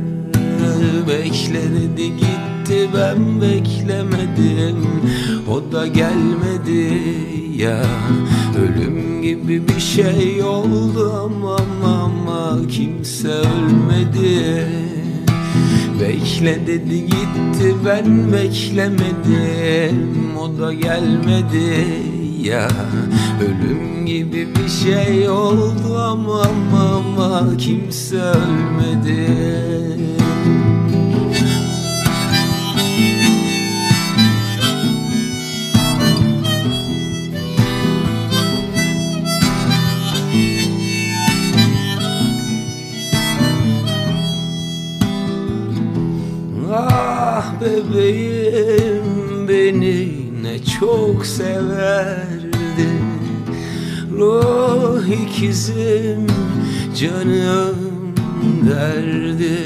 Bekle 1.08 1.62
dedi 1.74 2.12
gitti 2.72 2.90
ben 2.94 3.42
beklemedim. 3.42 4.88
O 5.52 5.72
da 5.72 5.88
gelmedi 5.88 7.02
ya. 7.58 7.84
Ölüm 8.58 9.22
gibi 9.22 9.68
bir 9.68 9.80
şey 9.80 10.44
oldu 10.44 11.14
ama 11.26 11.58
ama, 12.04 12.68
Kimse 12.68 13.28
ölmedi. 13.28 14.66
Bekle 16.02 16.68
dedi 16.68 17.06
gitti 17.06 17.76
ben 17.86 18.34
beklemedim. 18.34 20.38
O 20.38 20.60
da 20.60 20.74
gelmedi 20.74 21.88
ya. 22.42 22.68
Ölüm 23.42 24.06
gibi 24.06 24.48
bir 24.56 24.70
şey 24.70 25.30
oldu 25.30 25.98
ama 25.98 26.42
ama, 26.42 26.82
ama 26.82 27.58
Kimse 27.58 28.18
ölmedi 28.18 29.28
çok 50.82 51.26
severdi. 51.26 52.90
Ruh 54.18 55.08
ikizim 55.08 56.28
canım 56.96 57.76
derdi 58.70 59.58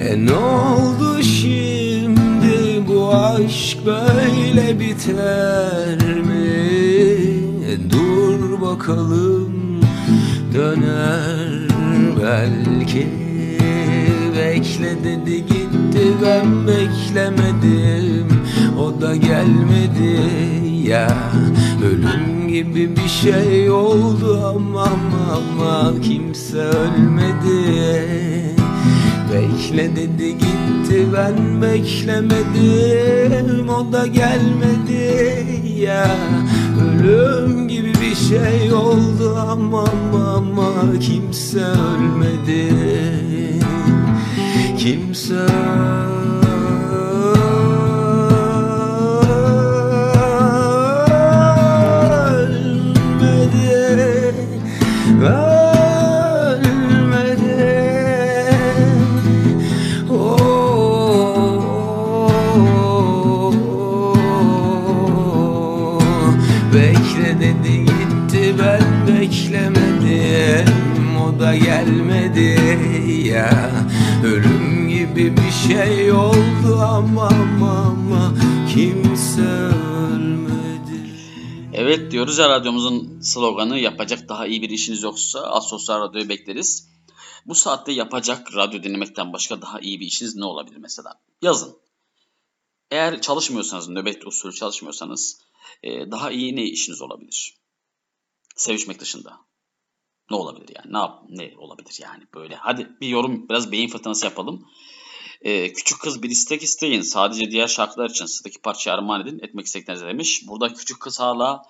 E 0.00 0.26
ne 0.26 0.32
oldu 0.34 1.22
şimdi 1.22 2.84
bu 2.88 3.14
aşk 3.14 3.78
böyle 3.86 4.80
biter 4.80 6.20
mi? 6.20 6.62
E 7.68 7.90
dur 7.90 8.60
bakalım 8.60 9.80
döner 10.54 11.68
belki. 12.22 13.06
Bekle 14.36 15.04
dedi 15.04 15.46
gitti 15.46 16.12
ben 16.22 16.66
beklemedim 16.66 18.31
O 18.78 19.00
da 19.00 19.16
gelmedi 19.16 20.20
ya. 20.88 21.08
Ölüm 21.84 22.48
gibi 22.48 22.96
bir 22.96 23.08
şey 23.08 23.70
oldu. 23.70 24.54
Ama 24.54 24.88
ama 25.36 26.00
kimse 26.02 26.58
ölmedi. 26.58 27.92
Bekle 29.32 29.96
dedi 29.96 30.38
gitti. 30.38 31.06
Ben 31.16 31.62
beklemedim. 31.62 32.48
O 33.68 33.92
da 33.92 34.06
gelmedi 34.06 35.46
ya. 35.80 36.16
Ölüm 36.80 37.68
gibi 37.68 37.92
bir 37.94 38.14
şey 38.14 38.72
oldu. 38.72 39.36
Ama 39.50 39.84
ama 40.36 40.72
kimse 41.00 41.60
ölmedi. 41.60 42.74
Kimse 44.78 45.34
ölmedi 45.34 46.21
gibi 75.14 75.36
bir 75.36 75.50
şey 75.50 76.12
oldu 76.12 76.76
ama 76.80 77.28
ama, 77.28 78.34
Kimse 78.74 79.42
ölmedi 79.42 81.14
Evet 81.72 82.12
diyoruz 82.12 82.38
ya 82.38 82.48
radyomuzun 82.48 83.20
sloganı 83.20 83.78
yapacak 83.78 84.28
daha 84.28 84.46
iyi 84.46 84.62
bir 84.62 84.70
işiniz 84.70 85.02
yoksa 85.02 85.40
Asosyal 85.40 86.00
Radyo'yu 86.00 86.28
bekleriz. 86.28 86.88
Bu 87.46 87.54
saatte 87.54 87.92
yapacak 87.92 88.56
radyo 88.56 88.82
dinlemekten 88.82 89.32
başka 89.32 89.62
daha 89.62 89.80
iyi 89.80 90.00
bir 90.00 90.06
işiniz 90.06 90.36
ne 90.36 90.44
olabilir 90.44 90.76
mesela? 90.76 91.20
Yazın. 91.42 91.76
Eğer 92.90 93.20
çalışmıyorsanız, 93.20 93.88
nöbet 93.88 94.26
usulü 94.26 94.52
çalışmıyorsanız 94.52 95.40
e, 95.82 96.10
daha 96.10 96.30
iyi 96.30 96.56
ne 96.56 96.64
işiniz 96.64 97.02
olabilir? 97.02 97.54
Sevişmek 98.56 99.00
dışında. 99.00 99.40
Ne 100.30 100.36
olabilir 100.36 100.74
yani? 100.76 100.92
Ne 100.92 100.98
yap 100.98 101.22
ne 101.28 101.54
olabilir 101.58 101.98
yani 102.02 102.24
böyle? 102.34 102.56
Hadi 102.56 102.88
bir 103.00 103.08
yorum, 103.08 103.48
biraz 103.48 103.72
beyin 103.72 103.88
fırtınası 103.88 104.24
yapalım. 104.24 104.66
E, 105.42 105.72
küçük 105.72 106.00
kız 106.00 106.22
bir 106.22 106.30
istek 106.30 106.62
isteyin. 106.62 107.00
Sadece 107.00 107.50
diğer 107.50 107.66
şarkılar 107.66 108.10
için 108.10 108.26
sıradaki 108.26 108.58
parçayı 108.58 108.96
armağan 108.96 109.20
edin. 109.20 109.40
Etmek 109.42 109.66
isteklerinizi 109.66 110.06
demiş. 110.06 110.42
Burada 110.48 110.74
küçük 110.74 111.00
kız 111.00 111.20
hala 111.20 111.62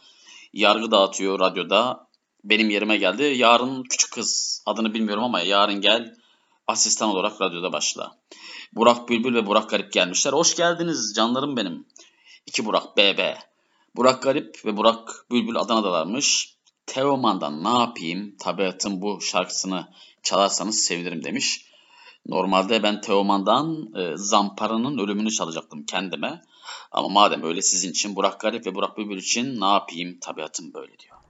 yargı 0.52 0.90
dağıtıyor 0.90 1.40
radyoda. 1.40 2.06
Benim 2.44 2.70
yerime 2.70 2.96
geldi. 2.96 3.22
Yarın 3.22 3.82
küçük 3.82 4.12
kız 4.12 4.62
adını 4.66 4.94
bilmiyorum 4.94 5.24
ama 5.24 5.40
yarın 5.40 5.80
gel 5.80 6.14
asistan 6.66 7.08
olarak 7.08 7.40
radyoda 7.40 7.72
başla. 7.72 8.18
Burak 8.72 9.08
Bülbül 9.08 9.34
ve 9.34 9.46
Burak 9.46 9.70
Garip 9.70 9.92
gelmişler. 9.92 10.32
Hoş 10.32 10.56
geldiniz 10.56 11.14
canlarım 11.16 11.56
benim. 11.56 11.86
İki 12.46 12.64
Burak 12.64 12.96
BB. 12.96 13.36
Burak 13.96 14.22
Garip 14.22 14.64
ve 14.64 14.76
Burak 14.76 15.26
Bülbül 15.30 15.56
Adana'dalarmış. 15.56 16.56
Teoman'dan 16.86 17.64
ne 17.64 17.80
yapayım 17.80 18.36
tabiatın 18.36 19.02
bu 19.02 19.20
şarkısını 19.20 19.88
çalarsanız 20.22 20.80
sevinirim 20.80 21.24
demiş. 21.24 21.71
Normalde 22.26 22.82
ben 22.82 23.00
Teoman'dan 23.00 23.94
e, 23.94 24.16
Zampara'nın 24.16 24.98
ölümünü 24.98 25.30
çalacaktım 25.30 25.84
kendime. 25.84 26.42
Ama 26.92 27.08
madem 27.08 27.42
öyle 27.42 27.62
sizin 27.62 27.90
için 27.90 28.16
Burak 28.16 28.40
Garip 28.40 28.66
ve 28.66 28.74
Burak 28.74 28.98
Bülbül 28.98 29.18
için 29.18 29.60
ne 29.60 29.66
yapayım 29.66 30.18
tabiatım 30.20 30.74
böyle 30.74 30.98
diyor. 30.98 31.21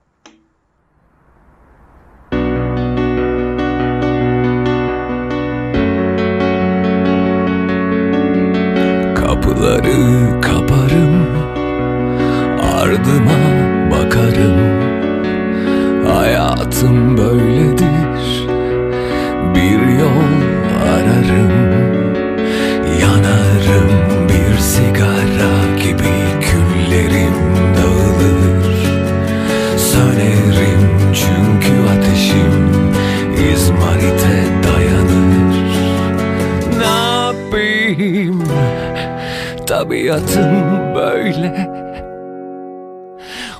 Tabiatım 39.83 40.95
böyle. 40.95 41.69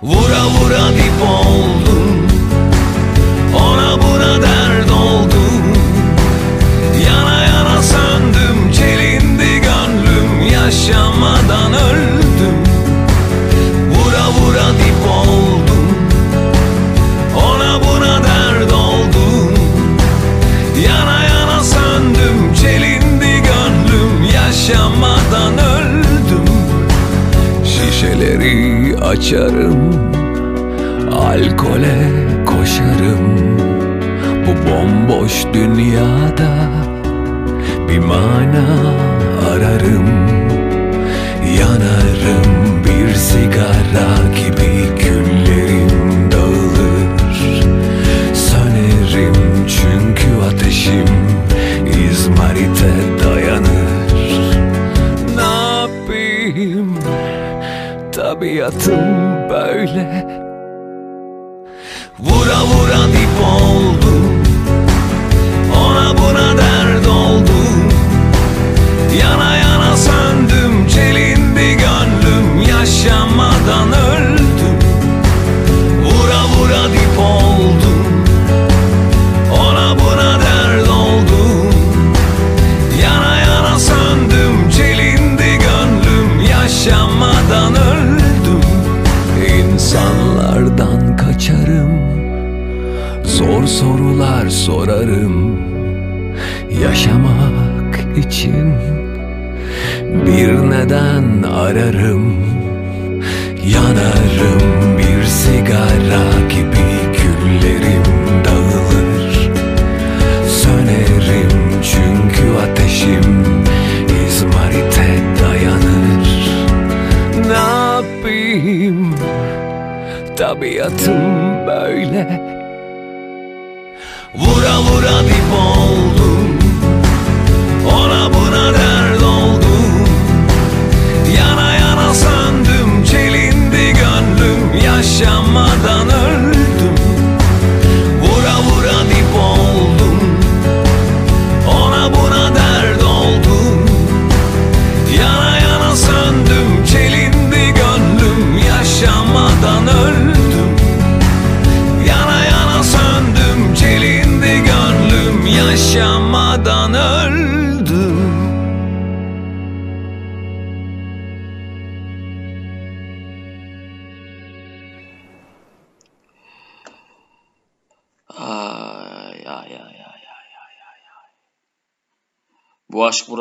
Vura 0.01 0.43
vura 0.45 0.89
dip 0.89 1.29
oldum 1.29 1.72
Şişeleri 29.23 29.53
açarım 29.53 29.91
Alkole 31.12 32.12
koşarım. 32.45 33.57
Bu 34.45 34.69
bomboş 34.69 35.45
dünyada 35.53 36.69
Bir 37.89 37.99
mana 37.99 38.65
ararım. 39.49 40.07
Yanarım 41.59 42.83
bir 42.83 43.13
sigara 43.13 44.09
gibi 44.36 44.92
Tabiatım 58.63 59.49
böyle 59.49 60.22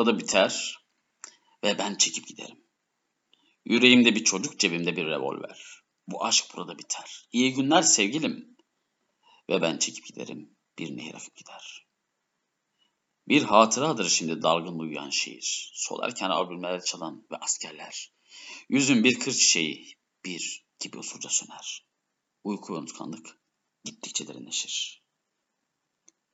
Burada 0.03 0.19
biter 0.19 0.79
ve 1.65 1.79
ben 1.79 1.95
çekip 1.95 2.27
giderim. 2.27 2.65
Yüreğimde 3.65 4.15
bir 4.15 4.25
çocuk, 4.25 4.59
cebimde 4.59 4.97
bir 4.97 5.07
revolver. 5.07 5.83
Bu 6.09 6.25
aşk 6.25 6.45
burada 6.57 6.79
biter. 6.79 7.29
İyi 7.33 7.55
günler 7.55 7.83
sevgilim. 7.83 8.57
Ve 9.51 9.63
ben 9.63 9.79
çekip 9.79 10.07
giderim. 10.07 10.57
Bir 10.79 10.97
nehir 10.97 11.15
akıp 11.15 11.37
gider. 11.37 11.87
Bir 13.29 13.43
hatıradır 13.43 14.09
şimdi 14.09 14.43
dalgın 14.43 14.79
uyuyan 14.79 15.11
şehir. 15.11 15.71
Solarken 15.75 16.31
albümler 16.31 16.85
çalan 16.85 17.27
ve 17.33 17.37
askerler. 17.37 18.13
Yüzün 18.69 19.05
bir 19.05 19.19
kır 19.19 19.33
çiçeği, 19.33 19.97
bir 20.25 20.67
gibi 20.81 20.99
usulca 20.99 21.31
söner. 21.31 21.87
Uyku 22.45 22.75
ve 22.75 22.79
unutkanlık 22.79 23.41
gittikçe 23.85 24.29
derinleşir. 24.29 25.03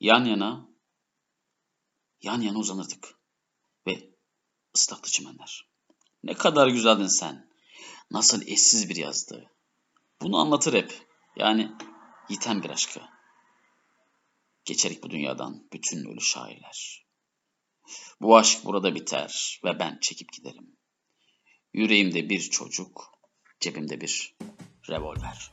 Yan 0.01 0.25
yana, 0.25 0.69
yan 2.23 2.41
yana 2.41 2.59
uzanırdık 2.59 3.18
ıslaktı 4.79 5.11
çimenler. 5.11 5.69
Ne 6.23 6.35
kadar 6.35 6.69
güzeldin 6.69 7.07
sen. 7.07 7.49
Nasıl 8.11 8.43
eşsiz 8.43 8.89
bir 8.89 8.97
yazdı. 8.97 9.51
Bunu 10.23 10.37
anlatır 10.37 10.75
hep. 10.75 11.07
Yani 11.37 11.73
yiten 12.29 12.63
bir 12.63 12.71
aşkı. 12.71 13.01
Geçerik 14.65 15.03
bu 15.03 15.11
dünyadan 15.11 15.69
bütün 15.73 16.05
ölü 16.05 16.21
şairler. 16.21 17.07
Bu 18.21 18.37
aşk 18.37 18.65
burada 18.65 18.95
biter 18.95 19.61
ve 19.65 19.79
ben 19.79 19.99
çekip 20.01 20.33
giderim. 20.33 20.77
Yüreğimde 21.73 22.29
bir 22.29 22.41
çocuk, 22.41 23.19
cebimde 23.61 24.01
bir 24.01 24.37
revolver. 24.89 25.53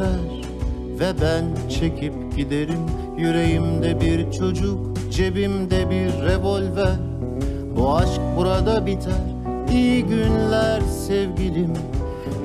Biter 0.00 0.40
ve 1.00 1.20
ben 1.20 1.68
çekip 1.68 2.36
giderim. 2.36 2.80
Yüreğimde 3.18 4.00
bir 4.00 4.32
çocuk, 4.32 4.96
cebimde 5.10 5.90
bir 5.90 6.26
revolver. 6.26 6.96
Bu 7.76 7.96
aşk 7.96 8.20
burada 8.36 8.86
biter, 8.86 9.22
iyi 9.72 10.04
günler 10.04 10.80
sevgilim. 10.80 11.74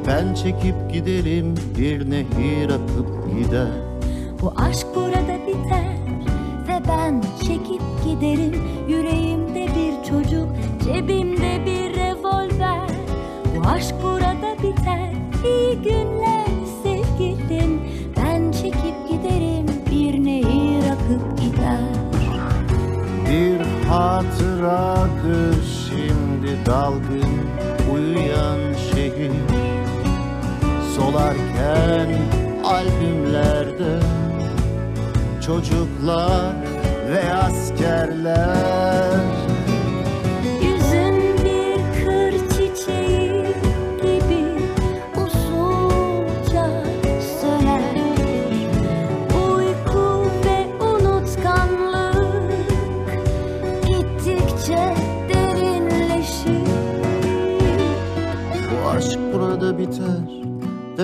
Ben 0.07 0.33
çekip 0.33 0.75
giderim, 0.93 1.55
bir 1.77 2.09
nehir 2.09 2.69
akıp 2.69 3.09
gider. 3.37 3.71
Bu 4.41 4.53
aşk 4.55 4.87
burada 4.95 5.47
biter 5.47 5.95
ve 6.67 6.87
ben 6.87 7.23
çekip 7.41 7.81
giderim. 8.05 8.55
Yüreğimde 8.87 9.67
bir 9.67 10.09
çocuk, 10.09 10.47
cebimde 10.83 11.65
bir 11.65 11.99
revolver. 11.99 12.89
Bu 13.55 13.67
aşk 13.67 13.95
burada 14.03 14.55
biter, 14.63 15.13
iyi 15.45 15.81
günler 15.81 16.34
hatıradır 23.95 25.55
şimdi 25.87 26.65
dalgın 26.65 27.35
uyuyan 27.93 28.59
şehir. 28.73 29.31
Solarken 30.95 32.09
albümlerde 32.63 33.99
çocuklar 35.45 36.55
ve 37.09 37.33
askerler 37.33 39.14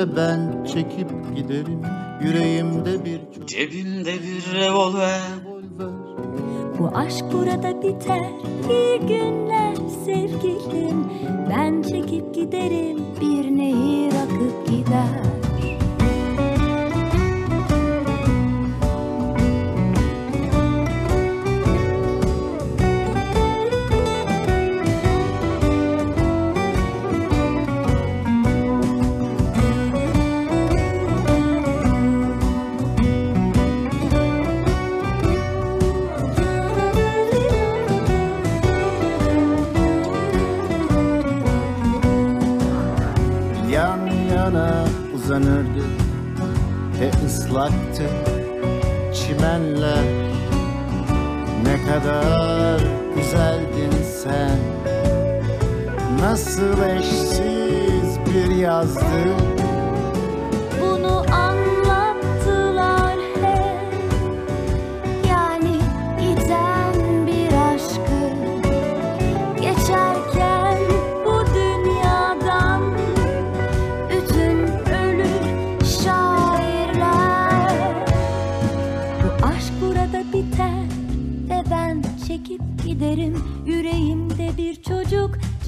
ve 0.01 0.15
ben 0.15 0.63
çekip 0.63 1.35
giderim 1.35 1.81
Yüreğimde 2.23 3.05
bir 3.05 3.19
çocuk 3.33 3.47
Cebimde 3.47 4.13
bir 4.13 4.53
revolver. 4.53 5.21
revolver. 5.45 5.91
Bu 6.79 6.87
aşk 6.97 7.25
burada 7.33 7.81
biter 7.81 8.31
İyi 8.69 8.99
günler 8.99 9.75
sevgilim. 10.05 11.05
Ben 11.49 11.81
çekip 11.81 12.35
giderim 12.35 12.97
Bir 13.21 13.57
nehir 13.57 14.07
akıp 14.07 14.67
gider 14.67 15.40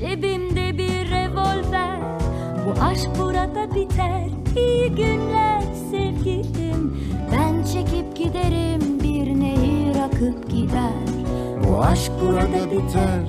Cebimde 0.03 0.77
bir 0.77 1.11
revolver. 1.11 1.99
Bu 2.65 2.83
aşk 2.83 3.09
burada 3.19 3.75
biter. 3.75 4.27
İyi 4.57 4.89
günler 4.89 5.61
sevgilim. 5.91 6.97
Ben 7.31 7.63
çekip 7.63 8.15
giderim 8.15 8.99
Bir 9.03 9.39
nehir 9.39 9.95
akıp 10.05 10.49
gider. 10.49 11.03
Bu 11.63 11.83
aşk 11.83 12.11
burada 12.21 12.71
biter 12.71 13.19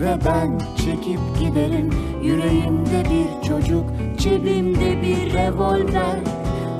ve 0.00 0.18
ben 0.26 0.58
çekip 0.76 1.20
giderim. 1.40 1.90
Yüreğimde 2.22 3.02
bir 3.04 3.48
çocuk, 3.48 3.84
cebimde 4.18 5.02
bir 5.02 5.34
revolver. 5.34 6.20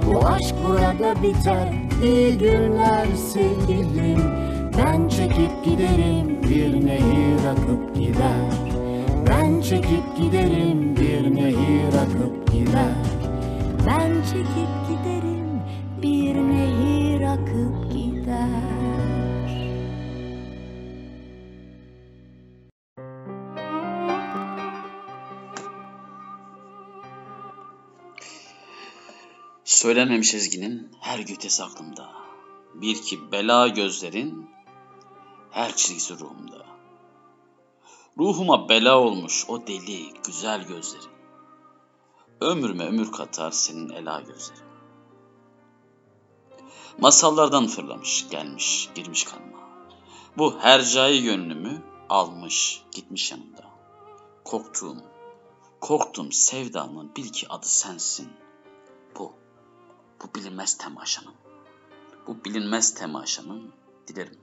Bu 0.06 0.26
aşk 0.26 0.54
burada 0.68 1.22
biter, 1.22 1.74
iyi 2.02 2.38
günler 2.38 3.06
sevgilim. 3.32 4.22
Ben 4.78 5.08
çekip 5.08 5.64
giderim, 5.64 6.42
bir 6.42 6.86
nehir 6.86 7.46
akıp 7.52 7.94
gider 7.94 8.65
çekip 9.68 10.16
giderim 10.16 10.96
bir 10.96 11.34
nehir 11.34 11.94
akıp 11.94 12.52
gider 12.52 12.94
Ben 13.86 14.22
çekip 14.22 14.72
giderim 14.88 15.62
bir 16.02 16.34
nehir 16.34 17.20
akıp 17.20 17.92
gider 17.92 18.86
Söylenmemiş 29.64 30.34
ezginin 30.34 30.90
her 31.00 31.18
gütesi 31.18 31.64
aklımda. 31.64 32.10
Bir 32.74 33.02
ki 33.02 33.32
bela 33.32 33.68
gözlerin 33.68 34.50
her 35.50 35.76
çizgisi 35.76 36.14
ruhumda. 36.14 36.65
Ruhuma 38.18 38.68
bela 38.68 38.98
olmuş 38.98 39.44
o 39.48 39.66
deli 39.66 40.22
güzel 40.26 40.66
gözlerin. 40.66 41.10
Ömrüme 42.40 42.86
ömür 42.86 43.12
katar 43.12 43.50
senin 43.50 43.88
ela 43.88 44.20
gözlerin. 44.20 44.66
Masallardan 46.98 47.66
fırlamış, 47.66 48.28
gelmiş, 48.30 48.90
girmiş 48.94 49.24
kanıma. 49.24 49.58
Bu 50.38 50.58
hercai 50.58 51.22
gönlümü 51.22 51.82
almış, 52.08 52.82
gitmiş 52.92 53.30
yanımda. 53.30 53.64
Korktuğum, 54.44 54.96
korktuğum 55.80 56.32
sevdamın 56.32 57.16
bil 57.16 57.28
ki 57.28 57.46
adı 57.48 57.66
sensin. 57.66 58.28
Bu, 59.18 59.32
bu 60.22 60.34
bilinmez 60.34 60.78
temaşanın. 60.78 61.34
Bu 62.26 62.44
bilinmez 62.44 62.94
temaşanın 62.94 63.72
dilerim, 64.08 64.38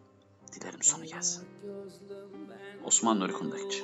dilerim 0.52 0.84
sonu 0.84 1.06
gelsin. 1.06 1.48
Osman 2.86 3.20
Nuri 3.20 3.34
Kundakçı. 3.34 3.84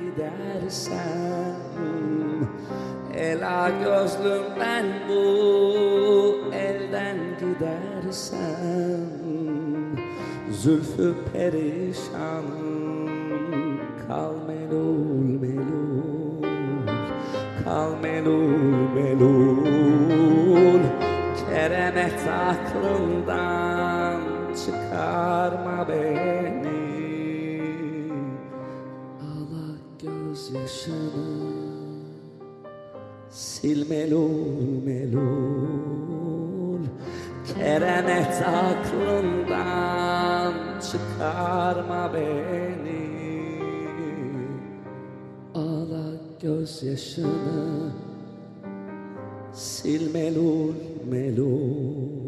gidersen 0.00 1.56
Ela 3.14 3.70
gözlümden 3.70 4.86
bu 5.08 5.22
elden 6.54 7.16
gidersen 7.40 8.40
Zülfü 10.50 11.14
perişanım 11.32 12.70
kal 14.08 14.34
melul 14.46 15.40
melul 15.40 16.42
Kal 17.64 17.92
melul 18.02 18.94
melul 18.94 20.80
Keremet 21.48 22.20
aklından 22.48 24.20
çıkarma 24.64 25.88
beni 25.88 26.29
gözyaşını 30.70 32.00
Sil 33.30 33.80
melul 33.90 34.84
melul 34.84 36.80
Keremet 37.54 38.42
aklından 38.46 39.72
çıkarma 40.80 42.10
beni. 42.14 43.10
Ağla 45.54 46.12
gözyaşını 46.42 47.92
Sil 49.52 50.04
melul 50.14 50.74
melul 51.10 52.19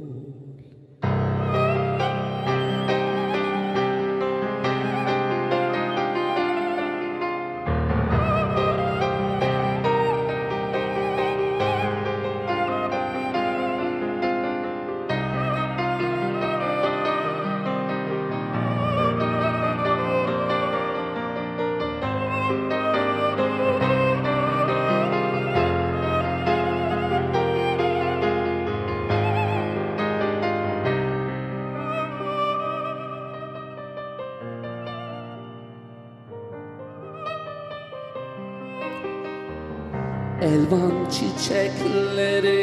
çiçekleri 41.13 42.63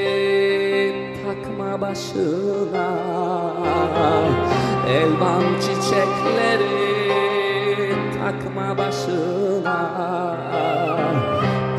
takma 1.25 1.81
başına. 1.81 2.89
Elvan 4.89 5.43
çiçekleri 5.59 6.79
takma 8.19 8.77
başına. 8.77 9.79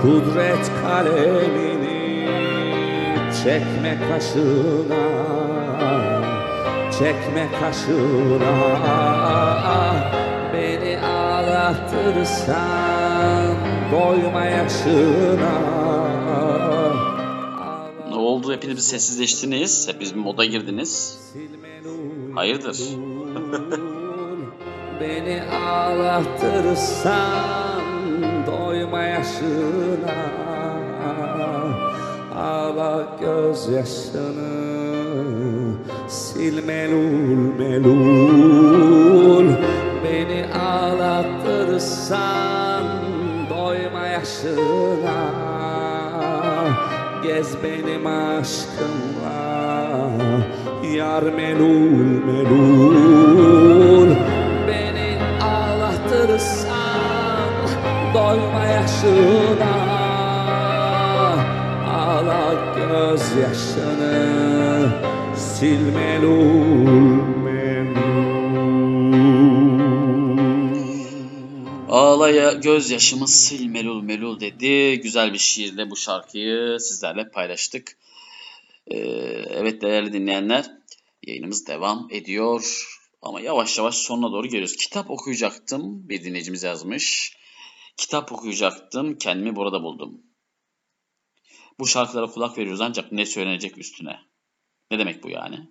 Kudret 0.02 0.70
kalemini 0.82 2.26
çekme 3.44 3.98
kaşına. 4.08 5.04
Çekme 6.98 7.44
kaşına. 7.60 8.54
Beni 10.52 10.92
ağlatırsan 11.00 12.50
doyma 13.92 14.44
yaşına? 14.44 15.99
Hepiniz 18.60 18.88
sessizleştiniz. 18.88 19.88
Hepiniz 19.88 20.14
bir 20.14 20.20
moda 20.20 20.44
girdiniz. 20.44 21.20
Hayırdır? 22.34 22.78
Beni 25.00 25.42
ağlatırsan 25.42 27.12
doyma 28.46 29.02
yaşına 29.02 30.30
Ağla 32.36 33.18
gözyaşını 33.20 34.70
sil 36.16 36.56
melul 36.66 37.58
melul 37.58 39.48
Beni 40.04 40.46
ağlatırsan 40.54 40.99
Gez 47.40 47.56
benim 47.62 48.06
aşkımla 48.06 49.40
Yar 50.94 51.22
melul 51.22 52.24
melul. 52.26 54.10
Beni 54.68 55.18
ağlatırsan 55.44 57.52
Doyma 58.14 58.64
yaşına. 58.64 59.74
Ağla 61.94 62.54
gözyaşını 62.76 64.18
Sil 65.52 65.82
melul 65.94 67.39
Ağlaya 72.30 72.52
gözyaşımı 72.52 73.28
sil 73.40 73.64
melul 73.66 74.02
melul 74.02 74.40
dedi. 74.40 75.00
Güzel 75.00 75.32
bir 75.32 75.38
şiirle 75.38 75.90
bu 75.90 75.96
şarkıyı 75.96 76.80
sizlerle 76.80 77.30
paylaştık. 77.30 77.98
Ee, 78.86 78.96
evet 79.50 79.82
değerli 79.82 80.12
dinleyenler 80.12 80.70
yayınımız 81.26 81.66
devam 81.66 82.08
ediyor. 82.10 82.86
Ama 83.22 83.40
yavaş 83.40 83.78
yavaş 83.78 83.94
sonuna 83.94 84.32
doğru 84.32 84.46
geliyoruz. 84.46 84.76
Kitap 84.76 85.10
okuyacaktım. 85.10 86.08
Bir 86.08 86.24
dinleyicimiz 86.24 86.62
yazmış. 86.62 87.36
Kitap 87.96 88.32
okuyacaktım. 88.32 89.18
Kendimi 89.18 89.56
burada 89.56 89.82
buldum. 89.82 90.22
Bu 91.78 91.86
şarkılara 91.86 92.26
kulak 92.26 92.58
veriyoruz 92.58 92.80
ancak 92.80 93.12
ne 93.12 93.26
söylenecek 93.26 93.78
üstüne? 93.78 94.20
Ne 94.90 94.98
demek 94.98 95.22
bu 95.22 95.30
yani? 95.30 95.68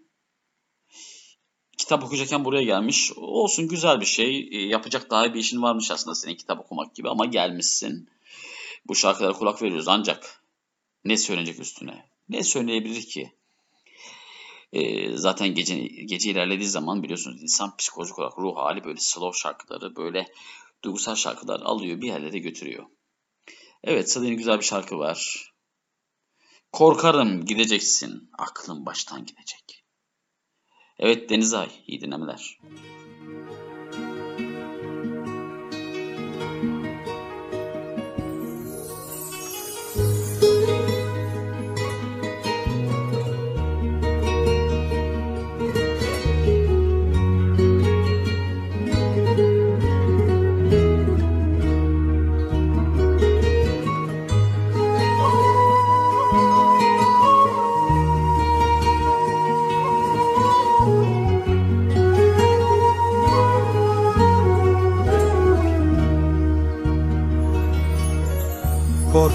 Kitap 1.90 2.04
okuyacakken 2.04 2.46
buraya 2.46 2.64
gelmiş. 2.64 3.12
Olsun 3.16 3.68
güzel 3.68 4.02
bir 4.02 4.06
şey. 4.06 4.50
E, 4.52 4.68
Yapacak 4.68 5.10
daha 5.10 5.26
iyi 5.26 5.34
bir 5.34 5.40
işin 5.40 5.62
varmış 5.62 5.92
aslında 5.92 6.16
senin 6.16 6.36
kitap 6.36 6.60
okumak 6.60 6.96
gibi 6.96 7.10
ama 7.10 7.26
gelmişsin. 7.26 8.10
Bu 8.88 8.96
şarkılara 8.96 9.34
kulak 9.34 9.62
veriyoruz 9.62 9.88
ancak 9.88 10.44
ne 11.06 11.18
söylenecek 11.18 11.60
üstüne? 11.60 12.06
Ne 12.30 12.44
söyleyebilir 12.44 13.02
ki? 13.02 13.34
E, 14.74 15.12
zaten 15.18 15.56
gece 15.56 15.76
gece 15.86 16.32
ilerlediği 16.32 16.70
zaman 16.70 17.04
biliyorsunuz 17.04 17.42
insan 17.42 17.78
psikolojik 17.78 18.20
olarak 18.20 18.38
ruh 18.38 18.58
hali 18.58 18.84
böyle 18.84 19.00
slow 19.00 19.40
şarkıları, 19.40 19.96
böyle 19.96 20.26
duygusal 20.84 21.16
şarkılar 21.16 21.60
alıyor 21.60 22.02
bir 22.02 22.08
yerlere 22.08 22.40
götürüyor. 22.40 22.86
Evet 23.84 24.12
sırada 24.12 24.26
yine 24.26 24.36
güzel 24.36 24.60
bir 24.60 24.66
şarkı 24.66 24.98
var. 24.98 25.52
Korkarım 26.72 27.46
gideceksin, 27.46 28.30
aklın 28.38 28.86
baştan 28.86 29.26
gidecek. 29.26 29.79
Evet 31.00 31.30
Denizay, 31.30 31.68
iyi 31.88 32.02
dinlemeler. 32.02 32.60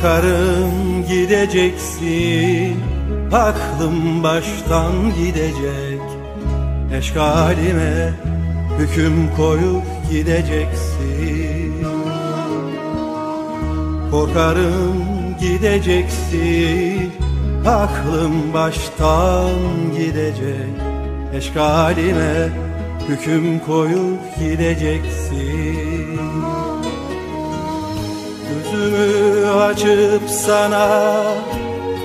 Korkarım 0.05 1.07
gideceksin. 1.09 2.77
Aklım 3.33 4.23
baştan 4.23 4.93
gidecek. 5.19 6.01
Eşkalime 6.95 8.13
hüküm 8.79 9.31
koyup 9.37 9.83
gideceksin. 10.11 11.87
Korkarım 14.11 15.05
gideceksin. 15.41 17.13
Aklım 17.67 18.55
baştan 18.55 19.51
gidecek. 19.97 20.75
Eşkalime 21.35 22.49
hüküm 23.09 23.59
koyup 23.59 24.39
gideceksin 24.39 25.94
açıp 29.55 30.29
sana 30.29 31.23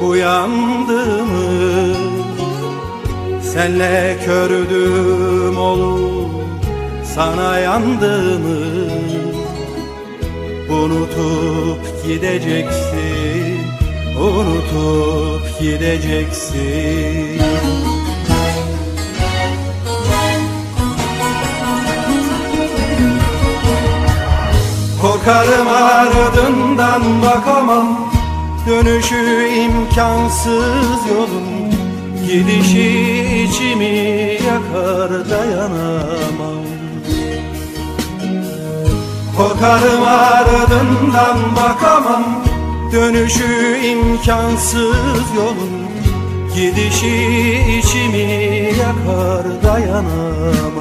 uyandığımı 0.10 1.96
Senle 3.42 4.18
kördüm 4.26 5.58
olur 5.58 6.30
sana 7.16 7.60
yandığımı 7.60 8.60
Unutup 10.70 12.06
gideceksin 12.06 13.58
Unutup 14.22 15.60
gideceksin 15.60 17.40
Korkarım 25.10 25.68
ardından 25.68 27.02
bakamam. 27.22 28.12
Dönüşü 28.68 29.50
imkansız 29.50 31.00
yolun 31.10 31.72
Gidişi 32.28 33.46
içimi 33.46 33.86
yakar 34.34 35.30
dayanamam. 35.30 36.64
Korkarım 39.38 40.04
ardından 40.04 41.38
bakamam. 41.56 42.24
Dönüşü 42.94 43.78
imkansız 43.84 45.36
yolun 45.36 45.90
Gidişi 46.56 47.58
içimi 47.80 48.28
yakar 48.80 49.64
dayanamam 49.64 50.79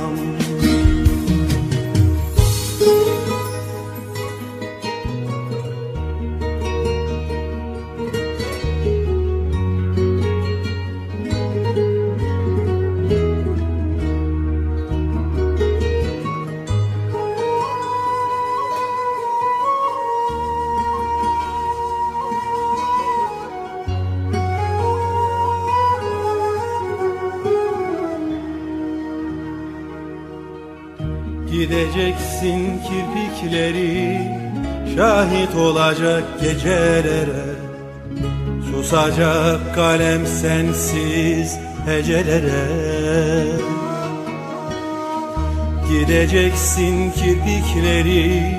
Gideceksin 31.59 32.81
kirpikleri 32.83 34.21
Şahit 34.97 35.55
olacak 35.55 36.25
gecelere. 36.41 37.45
Susacak 38.71 39.75
kalem 39.75 40.27
sensiz 40.27 41.59
hecelere. 41.87 42.65
Gideceksin 45.91 47.11
kirpikleri 47.11 48.57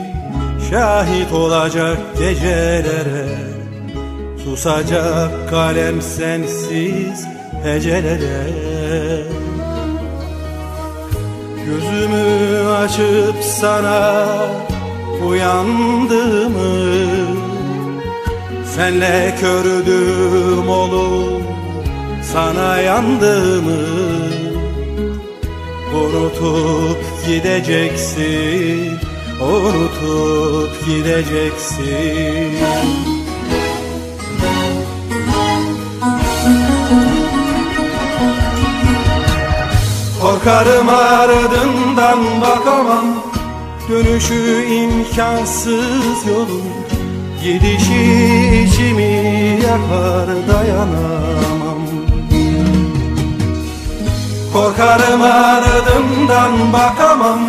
Şahit 0.69 1.31
olacak 1.33 1.97
gecelere. 2.17 3.25
Susacak 4.43 5.49
kalem 5.49 6.01
sensiz 6.01 7.25
hecelere 7.63 8.68
açıp 12.89 13.43
sana 13.43 14.25
uyandığımı 15.27 16.69
Senle 18.75 19.35
kördüm 19.39 20.69
olur 20.69 21.41
sana 22.33 22.77
yandığımı 22.77 23.77
Unutup 25.95 26.97
gideceksin 27.27 28.97
Unutup 29.41 30.85
gideceksin 30.85 32.57
Korkarım 40.39 40.89
ardından 40.89 42.19
bakamam. 42.41 43.05
Dönüşü 43.89 44.65
imkansız 44.65 46.27
yolun 46.27 46.63
Gidişi 47.43 48.65
içimi 48.67 49.03
yakar 49.63 50.27
dayanamam. 50.47 51.81
Korkarım 54.53 55.21
ardından 55.21 56.73
bakamam. 56.73 57.39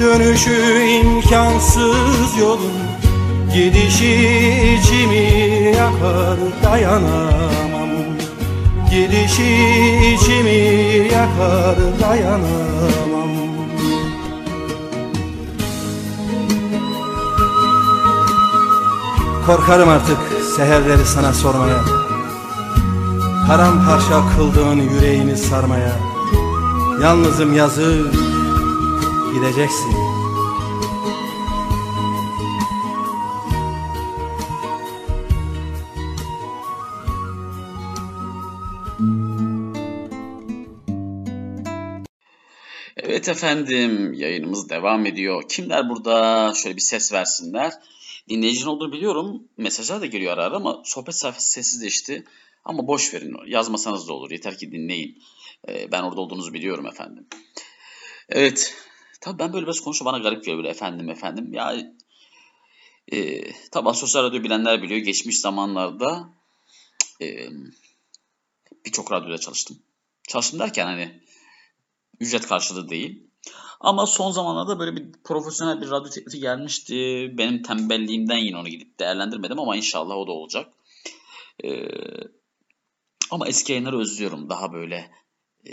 Dönüşü 0.00 0.84
imkansız 0.84 2.38
yolun 2.40 2.78
Gidişi 3.54 4.14
içimi 4.80 5.26
yakar 5.76 6.38
dayanamam 6.64 7.67
Gidişi 8.98 10.14
içimi 10.14 10.58
yakar 11.12 11.76
dayanamam. 12.00 13.30
Korkarım 19.46 19.88
artık 19.88 20.18
seherleri 20.56 21.04
sana 21.04 21.32
sormaya. 21.32 21.84
Paramparça 23.46 24.22
kıldığın 24.36 24.76
yüreğini 24.76 25.36
sarmaya. 25.36 25.96
Yalnızım 27.02 27.54
yazık 27.54 28.12
gideceksin 29.34 29.97
efendim 43.38 44.12
yayınımız 44.12 44.68
devam 44.68 45.06
ediyor. 45.06 45.48
Kimler 45.48 45.88
burada? 45.88 46.54
Şöyle 46.54 46.76
bir 46.76 46.80
ses 46.80 47.12
versinler. 47.12 47.72
Dinleyicinin 48.28 48.66
olduğunu 48.66 48.92
biliyorum. 48.92 49.48
Mesajlar 49.56 50.00
da 50.00 50.06
geliyor 50.06 50.32
ara 50.32 50.44
ara 50.44 50.56
ama 50.56 50.82
sohbet 50.84 51.14
sayfası 51.14 51.50
sessizleşti. 51.50 52.24
Ama 52.64 52.86
boş 52.86 53.14
verin. 53.14 53.36
Yazmasanız 53.46 54.08
da 54.08 54.12
olur. 54.12 54.30
Yeter 54.30 54.58
ki 54.58 54.72
dinleyin. 54.72 55.22
Ee, 55.68 55.92
ben 55.92 56.02
orada 56.02 56.20
olduğunuzu 56.20 56.52
biliyorum 56.52 56.86
efendim. 56.86 57.26
Evet. 58.28 58.74
Tabii 59.20 59.38
ben 59.38 59.52
böyle 59.52 59.66
biraz 59.66 59.80
konuşunca 59.80 60.12
bana 60.12 60.18
garip 60.18 60.44
geliyor 60.44 60.58
böyle 60.58 60.70
efendim 60.70 61.10
efendim. 61.10 61.52
Ya 61.52 61.76
e, 63.12 63.42
tabii 63.70 63.94
sosyal 63.94 64.24
radyo 64.24 64.42
bilenler 64.42 64.82
biliyor. 64.82 65.00
Geçmiş 65.00 65.40
zamanlarda 65.40 66.28
e, 67.22 67.48
birçok 68.86 69.12
radyoda 69.12 69.38
çalıştım. 69.38 69.78
Çalıştım 70.28 70.60
derken 70.60 70.86
hani 70.86 71.20
ücret 72.20 72.46
karşılığı 72.46 72.88
değil. 72.88 73.27
Ama 73.80 74.06
son 74.06 74.30
zamanlarda 74.30 74.78
böyle 74.78 74.96
bir 74.96 75.12
profesyonel 75.24 75.80
bir 75.80 75.90
radyo 75.90 76.10
teklifi 76.10 76.40
gelmişti. 76.40 76.94
Benim 77.38 77.62
tembelliğimden 77.62 78.38
yine 78.38 78.56
onu 78.56 78.68
gidip 78.68 78.98
değerlendirmedim 78.98 79.58
ama 79.58 79.76
inşallah 79.76 80.14
o 80.14 80.26
da 80.26 80.32
olacak. 80.32 80.72
Ee, 81.64 81.88
ama 83.30 83.48
eski 83.48 83.72
yayınları 83.72 83.98
özlüyorum. 83.98 84.48
Daha 84.48 84.72
böyle 84.72 85.10
e, 85.66 85.72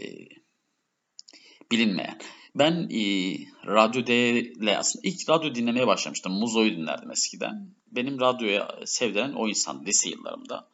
bilinmeyen. 1.72 2.20
Ben 2.56 2.90
e, 2.90 3.04
radyo 3.68 4.02
ile 4.02 4.78
aslında 4.78 5.08
ilk 5.08 5.30
radyo 5.30 5.56
dinlemeye 5.56 5.88
başlamıştım. 5.88 6.34
Muzo'yu 6.34 6.72
dinlerdim 6.72 7.12
eskiden. 7.12 7.76
Benim 7.92 8.20
radyoya 8.20 8.80
sevdiren 8.86 9.34
o 9.34 9.48
insan 9.48 9.86
lise 9.86 10.10
yıllarımda. 10.10 10.70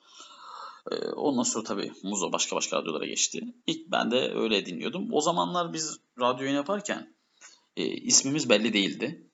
Ee, 0.92 1.10
ondan 1.10 1.44
sonra 1.44 1.64
tabii 1.64 1.92
Muzo 2.04 2.32
başka 2.32 2.56
başka 2.56 2.78
radyolara 2.78 3.06
geçti. 3.06 3.42
İlk 3.68 3.92
ben 3.92 4.12
de 4.12 4.34
öyle 4.36 4.66
dinliyordum. 4.66 5.08
O 5.12 5.22
zamanlar 5.22 5.74
biz 5.74 6.00
radyo 6.20 6.48
yaparken 6.48 7.16
e, 7.76 7.86
ismimiz 7.86 8.50
belli 8.50 8.74
değildi. 8.74 9.32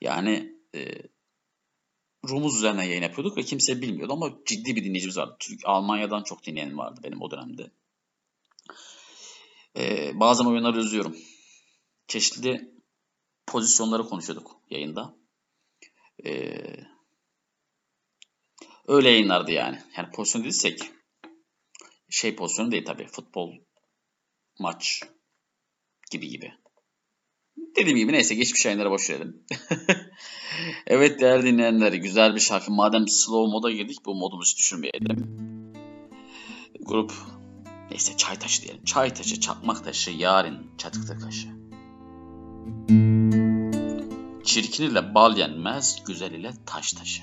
Yani 0.00 0.52
e, 0.74 1.02
Rumuz 2.28 2.56
üzerine 2.56 2.86
yayın 2.86 3.02
yapıyorduk 3.02 3.36
ve 3.36 3.42
kimse 3.42 3.82
bilmiyordu 3.82 4.12
ama 4.12 4.38
ciddi 4.46 4.76
bir 4.76 4.84
dinleyicimiz 4.84 5.16
vardı. 5.16 5.36
Türk, 5.40 5.60
Almanya'dan 5.64 6.22
çok 6.22 6.46
dinleyen 6.46 6.78
vardı 6.78 7.00
benim 7.04 7.22
o 7.22 7.30
dönemde. 7.30 7.70
Ee, 9.76 10.20
bazen 10.20 10.44
oyunları 10.44 10.78
özlüyorum. 10.78 11.16
Çeşitli 12.06 12.74
pozisyonları 13.46 14.02
konuşuyorduk 14.04 14.60
yayında. 14.70 15.16
Ee, 16.24 16.76
öyle 18.86 19.10
yayınlardı 19.10 19.52
yani. 19.52 19.82
Yani 19.96 20.10
pozisyon 20.10 20.42
dediysek 20.42 20.80
şey 22.10 22.36
pozisyonu 22.36 22.72
değil 22.72 22.84
tabii. 22.84 23.06
Futbol 23.06 23.54
maç 24.58 25.02
gibi 26.10 26.28
gibi. 26.28 26.54
Dediğim 27.78 27.98
gibi 27.98 28.12
neyse 28.12 28.34
geçmiş 28.34 28.64
yayınlara 28.64 28.90
boş 28.90 29.10
verelim. 29.10 29.42
evet 30.86 31.20
değerli 31.20 31.46
dinleyenler 31.46 31.92
güzel 31.92 32.34
bir 32.34 32.40
şarkı. 32.40 32.72
Madem 32.72 33.08
slow 33.08 33.52
moda 33.52 33.70
girdik 33.70 33.96
bu 34.06 34.14
modumuzu 34.14 34.56
düşürmeyelim. 34.56 35.26
Grup 36.80 37.12
neyse 37.90 38.16
çay 38.16 38.38
taşı 38.38 38.62
diyelim. 38.62 38.84
Çay 38.84 39.14
taşı, 39.14 39.40
çakmak 39.40 39.84
taşı, 39.84 40.10
yarın 40.10 40.66
çatıkta 40.78 41.18
kaşı. 41.18 41.48
Çirkin 44.44 44.84
ile 44.84 45.14
bal 45.14 45.36
yenmez, 45.36 46.02
güzel 46.06 46.32
ile 46.32 46.50
taş 46.66 46.92
taşı. 46.92 47.22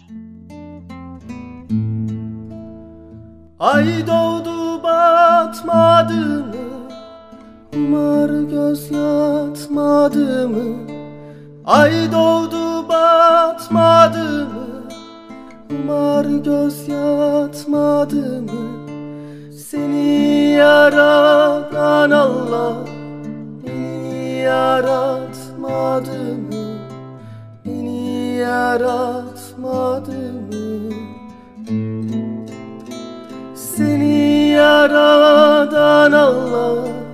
Ay 3.60 4.08
doğdu 4.08 4.84
batmadı 4.84 6.46
mı? 7.76 7.88
Umar 7.88 8.30
göz 8.30 8.92
yatmadı 8.92 10.50
mı? 10.50 10.78
Ay 11.66 12.12
doğdu 12.12 12.90
batmadı 12.90 14.46
mı? 14.46 14.66
Umar 15.72 16.26
göz 16.26 16.88
yatmadı 16.88 18.42
mı? 18.42 18.86
Seni 19.70 20.52
yaratan 20.52 22.12
Allah 22.12 22.76
Beni 23.68 24.40
yaratmadı 24.40 26.36
mı? 26.36 26.66
Beni 27.66 28.36
yaratmadı 28.38 30.12
mı? 30.12 30.92
Seni 33.56 34.50
yaradan 34.50 36.12
Allah 36.12 37.05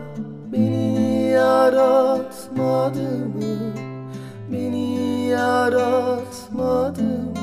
yaratmadı 1.62 3.02
mı? 3.02 3.74
Beni 4.52 5.28
yaratmadı 5.28 7.02
mı? 7.02 7.42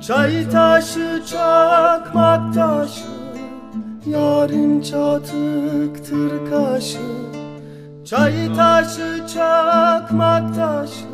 Çay 0.00 0.50
taşı 0.50 1.22
çakmak 1.26 2.54
taşı 2.54 3.04
Yarın 4.06 4.80
çatıktır 4.80 6.50
kaşı 6.50 6.98
Çay 8.04 8.54
taşı 8.56 9.26
çakmak 9.34 10.54
taşı 10.54 11.06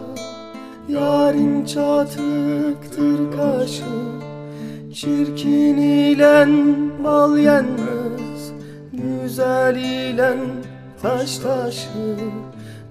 Yarın 0.89 1.65
çatıktır 1.65 3.37
kaşı 3.37 4.30
Çirkin 4.95 5.77
ile 5.77 6.47
bal 7.05 7.39
yenmez. 7.39 8.53
Güzel 8.93 9.77
ile 9.77 10.37
taş 11.03 11.39
taşı. 11.39 12.17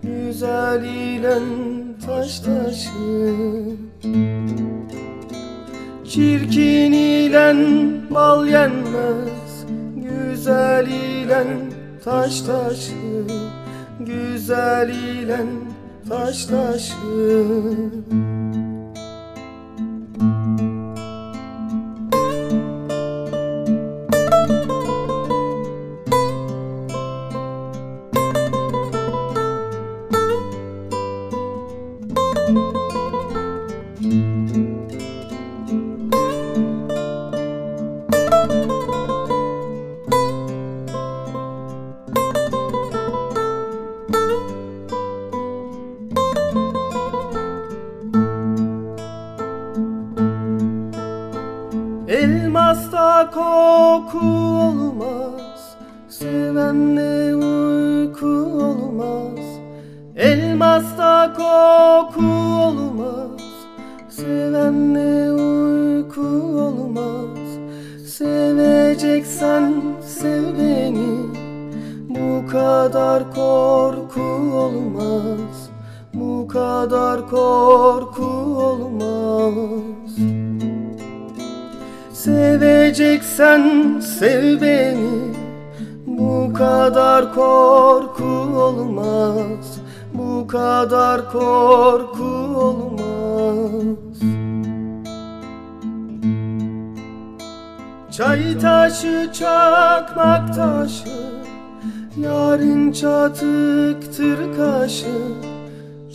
Güzel 0.04 0.84
ile 0.84 1.40
taş 2.06 2.40
taşı. 2.40 2.90
Çirkin 6.10 6.92
ile 6.92 7.56
bal 8.10 8.48
yenmez. 8.48 9.66
Güzel 9.96 10.88
ile 10.88 11.44
taş 12.04 12.42
taşı. 12.42 13.24
Güzel 14.00 14.90
ile 14.90 15.40
taş 16.10 16.46
taşı 16.46 16.96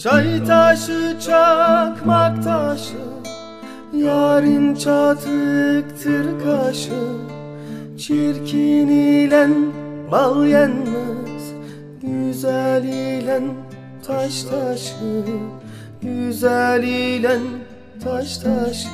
Çay 0.04 0.44
taşı 0.44 1.16
çakmak 1.20 2.44
taşı 2.44 3.04
Yarın 3.92 4.74
çatıktır 4.74 6.44
kaşı. 6.44 6.90
Çirkin 7.98 8.88
ile 8.88 9.48
bal 10.12 10.46
yenmez 10.46 11.52
Güzel 12.02 12.84
ile 12.84 13.42
taş 14.06 14.42
taşı. 14.42 15.24
Güzel 16.02 16.82
ile 16.82 17.38
taş 18.04 18.38
taşı. 18.38 18.88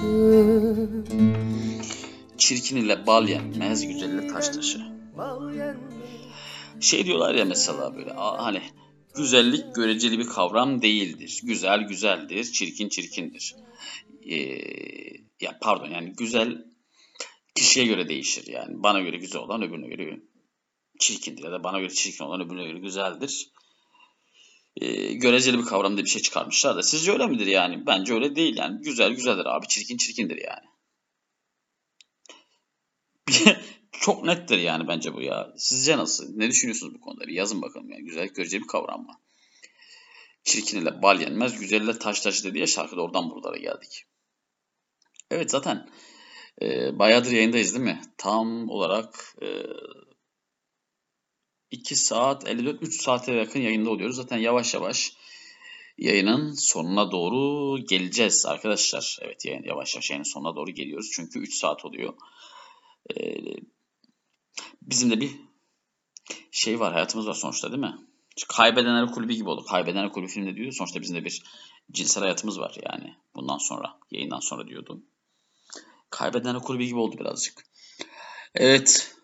Çirkin 2.39 2.77
ile 2.77 3.07
bal 3.07 3.29
yenmez, 3.29 3.87
güzel 3.89 4.09
ile 4.09 4.27
taş 4.27 4.49
taşı. 4.49 4.79
Şey 6.81 7.07
diyorlar 7.07 7.35
ya 7.35 7.45
mesela 7.45 7.97
böyle 7.97 8.13
hani 8.17 8.61
güzellik 9.17 9.75
göreceli 9.75 10.19
bir 10.19 10.27
kavram 10.27 10.83
değildir. 10.83 11.41
Güzel 11.43 11.81
güzeldir, 11.81 12.45
çirkin 12.45 12.89
çirkindir. 12.89 13.55
Ee, 14.31 14.37
ya 15.41 15.59
pardon 15.61 15.91
yani 15.91 16.13
güzel 16.13 16.65
kişiye 17.55 17.87
göre 17.87 18.09
değişir 18.09 18.47
yani. 18.47 18.83
Bana 18.83 19.01
göre 19.01 19.17
güzel 19.17 19.41
olan 19.41 19.63
öbürüne 19.63 19.89
göre 19.89 20.21
çirkindir 20.99 21.45
ya 21.45 21.53
da 21.53 21.65
bana 21.65 21.81
göre 21.81 21.91
çirkin 21.95 22.25
olan 22.25 22.41
öbürüne 22.41 22.65
göre 22.65 22.79
güzeldir. 22.79 23.51
Ee, 24.77 25.13
göreceli 25.13 25.59
bir 25.59 25.65
kavram 25.65 25.97
diye 25.97 26.05
bir 26.05 26.11
şey 26.11 26.23
çıkarmışlar 26.23 26.77
da 26.77 26.83
sizce 26.83 27.13
öyle 27.13 27.27
midir 27.27 27.47
yani? 27.47 27.87
Bence 27.87 28.15
öyle 28.15 28.37
değil 28.37 28.57
yani. 28.57 28.83
Güzel 28.83 29.13
güzeldir 29.13 29.47
abi, 29.47 29.69
çirkin 29.69 29.97
çirkindir 29.97 30.39
yani. 30.45 30.71
Çok 34.01 34.25
nettir 34.25 34.59
yani 34.59 34.89
bence 34.89 35.15
bu 35.15 35.23
ya. 35.23 35.53
Sizce 35.57 35.99
nasıl? 35.99 36.37
Ne 36.37 36.49
düşünüyorsunuz 36.49 36.95
bu 36.95 37.01
konuda? 37.01 37.27
Bir 37.27 37.33
yazın 37.33 37.63
bakalım 37.63 37.91
yani. 37.91 38.05
Güzellik 38.05 38.37
göreceli 38.37 38.63
bir 38.63 38.67
kavram 38.67 39.03
mı? 39.03 39.21
Çirkin 40.45 40.81
ile 40.81 41.03
bal 41.03 41.21
yenmez, 41.21 41.61
güzel 41.61 41.83
ile 41.83 41.99
taş 41.99 42.21
taş 42.21 42.45
dedi 42.45 42.59
ya 42.59 42.67
şarkıda 42.67 43.03
oradan 43.03 43.31
buralara 43.31 43.57
geldik. 43.57 44.05
Evet 45.31 45.51
zaten 45.51 45.89
e, 46.63 46.99
bayağıdır 46.99 47.33
yayındayız 47.33 47.75
değil 47.75 47.85
mi? 47.85 48.01
Tam 48.19 48.71
olarak 48.71 49.37
e, 49.43 49.49
2 51.71 51.97
saat 51.97 52.49
54 52.49 52.83
3 52.83 53.03
saate 53.03 53.33
yakın 53.33 53.61
yayında 53.61 53.91
oluyoruz. 53.91 54.17
Zaten 54.17 54.39
yavaş 54.39 54.75
yavaş 54.75 55.13
yayının 55.99 56.53
sonuna 56.53 57.13
doğru 57.13 57.79
geleceğiz 57.85 58.47
arkadaşlar. 58.47 59.19
Evet 59.23 59.45
yayın, 59.45 59.65
yavaş 59.65 59.95
yavaş 59.95 60.11
yayının 60.11 60.33
sonuna 60.33 60.57
doğru 60.57 60.71
geliyoruz. 60.71 61.11
Çünkü 61.13 61.39
3 61.39 61.55
saat 61.55 61.85
oluyor. 61.85 62.15
Ee, 63.17 63.35
bizim 64.83 65.11
de 65.11 65.21
bir 65.21 65.37
şey 66.51 66.81
var 66.81 66.93
hayatımız 66.93 67.27
var 67.27 67.35
sonuçta 67.35 67.71
değil 67.73 67.81
mi? 67.81 67.99
Kaybedenler 68.49 69.13
kulübü 69.13 69.33
gibi 69.33 69.49
oldu. 69.49 69.65
Kaybedenler 69.65 70.13
kulübü 70.13 70.29
filmde 70.31 70.57
diyor. 70.57 70.73
Sonuçta 70.73 71.01
bizim 71.01 71.17
de 71.17 71.25
bir 71.25 71.43
cinsel 71.93 72.23
hayatımız 72.23 72.61
var 72.61 72.77
yani. 72.83 73.17
Bundan 73.35 73.59
sonra 73.59 73.99
yayından 74.11 74.41
sonra 74.41 74.69
diyordum. 74.69 75.05
Kaybedenler 76.11 76.63
kulübü 76.63 76.85
gibi 76.85 76.99
oldu 76.99 77.17
birazcık. 77.19 77.67
Evet. 78.55 79.17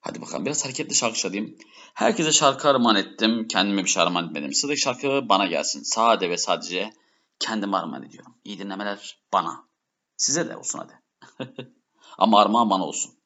Hadi 0.00 0.22
bakalım 0.22 0.46
biraz 0.46 0.64
hareketli 0.64 0.94
şarkı 0.94 1.18
çalayım. 1.18 1.58
Herkese 1.94 2.32
şarkı 2.32 2.68
armağan 2.68 2.96
ettim. 2.96 3.48
Kendime 3.48 3.84
bir 3.84 3.88
şey 3.88 4.02
armağan 4.02 4.26
etmedim. 4.26 4.54
Sıradaki 4.54 4.80
şarkı 4.80 5.28
bana 5.28 5.46
gelsin. 5.46 5.82
Sade 5.82 6.30
ve 6.30 6.36
sadece 6.36 6.92
kendime 7.38 7.76
armağan 7.76 8.02
ediyorum. 8.02 8.34
İyi 8.44 8.58
dinlemeler 8.58 9.22
bana. 9.32 9.68
Size 10.16 10.48
de 10.48 10.56
olsun 10.56 10.78
hadi. 10.78 11.00
Ama 12.18 12.40
armağan 12.40 12.70
bana 12.70 12.84
olsun. 12.84 13.19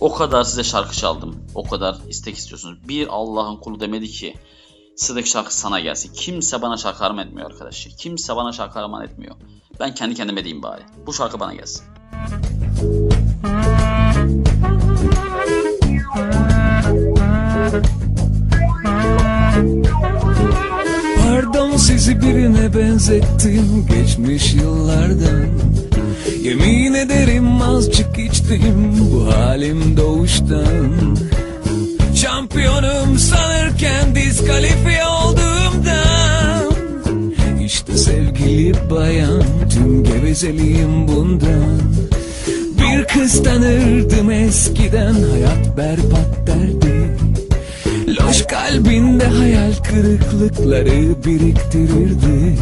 O 0.00 0.14
kadar 0.14 0.44
size 0.44 0.64
şarkı 0.64 0.94
çaldım. 0.94 1.44
O 1.54 1.68
kadar 1.68 1.96
istek 2.08 2.36
istiyorsunuz. 2.36 2.88
Bir 2.88 3.08
Allah'ın 3.08 3.56
kulu 3.56 3.80
demedi 3.80 4.08
ki 4.08 4.34
sıradaki 4.96 5.30
şarkı 5.30 5.56
sana 5.56 5.80
gelsin. 5.80 6.12
Kimse 6.12 6.62
bana 6.62 6.76
şarkı 6.76 7.04
armağan 7.04 7.26
etmiyor 7.26 7.50
arkadaşlar. 7.50 7.92
Kimse 7.98 8.36
bana 8.36 8.52
şarkı 8.52 8.78
armağan 8.78 9.04
etmiyor. 9.04 9.36
Ben 9.80 9.94
kendi 9.94 10.14
kendime 10.14 10.44
diyeyim 10.44 10.62
bari. 10.62 10.82
Bu 11.06 11.12
şarkı 11.12 11.40
bana 11.40 11.54
gelsin. 11.54 11.84
Pardon 19.62 20.17
sizi 21.78 22.22
birine 22.22 22.74
benzettim 22.74 23.86
geçmiş 23.88 24.54
yıllardan 24.54 25.46
Yemin 26.42 26.94
ederim 26.94 27.62
azıcık 27.62 28.18
içtim 28.18 28.96
bu 29.00 29.26
halim 29.26 29.96
doğuştan. 29.96 31.16
Şampiyonum 32.14 33.18
sanırken 33.18 34.14
diskalifiye 34.14 35.04
olduğumdan 35.06 36.72
İşte 37.64 37.96
sevgili 37.96 38.90
bayan 38.90 39.42
tüm 39.70 40.04
gevezeliğim 40.04 41.08
bundan. 41.08 41.80
Bir 42.78 43.04
kız 43.04 43.42
tanırdım 43.42 44.30
eskiden 44.30 45.14
hayat 45.14 45.76
berbat 45.76 46.46
derdi 46.46 46.97
Loş 48.20 48.46
kalbinde 48.46 49.26
hayal 49.26 49.72
kırıklıkları 49.90 51.24
biriktirirdi. 51.24 52.58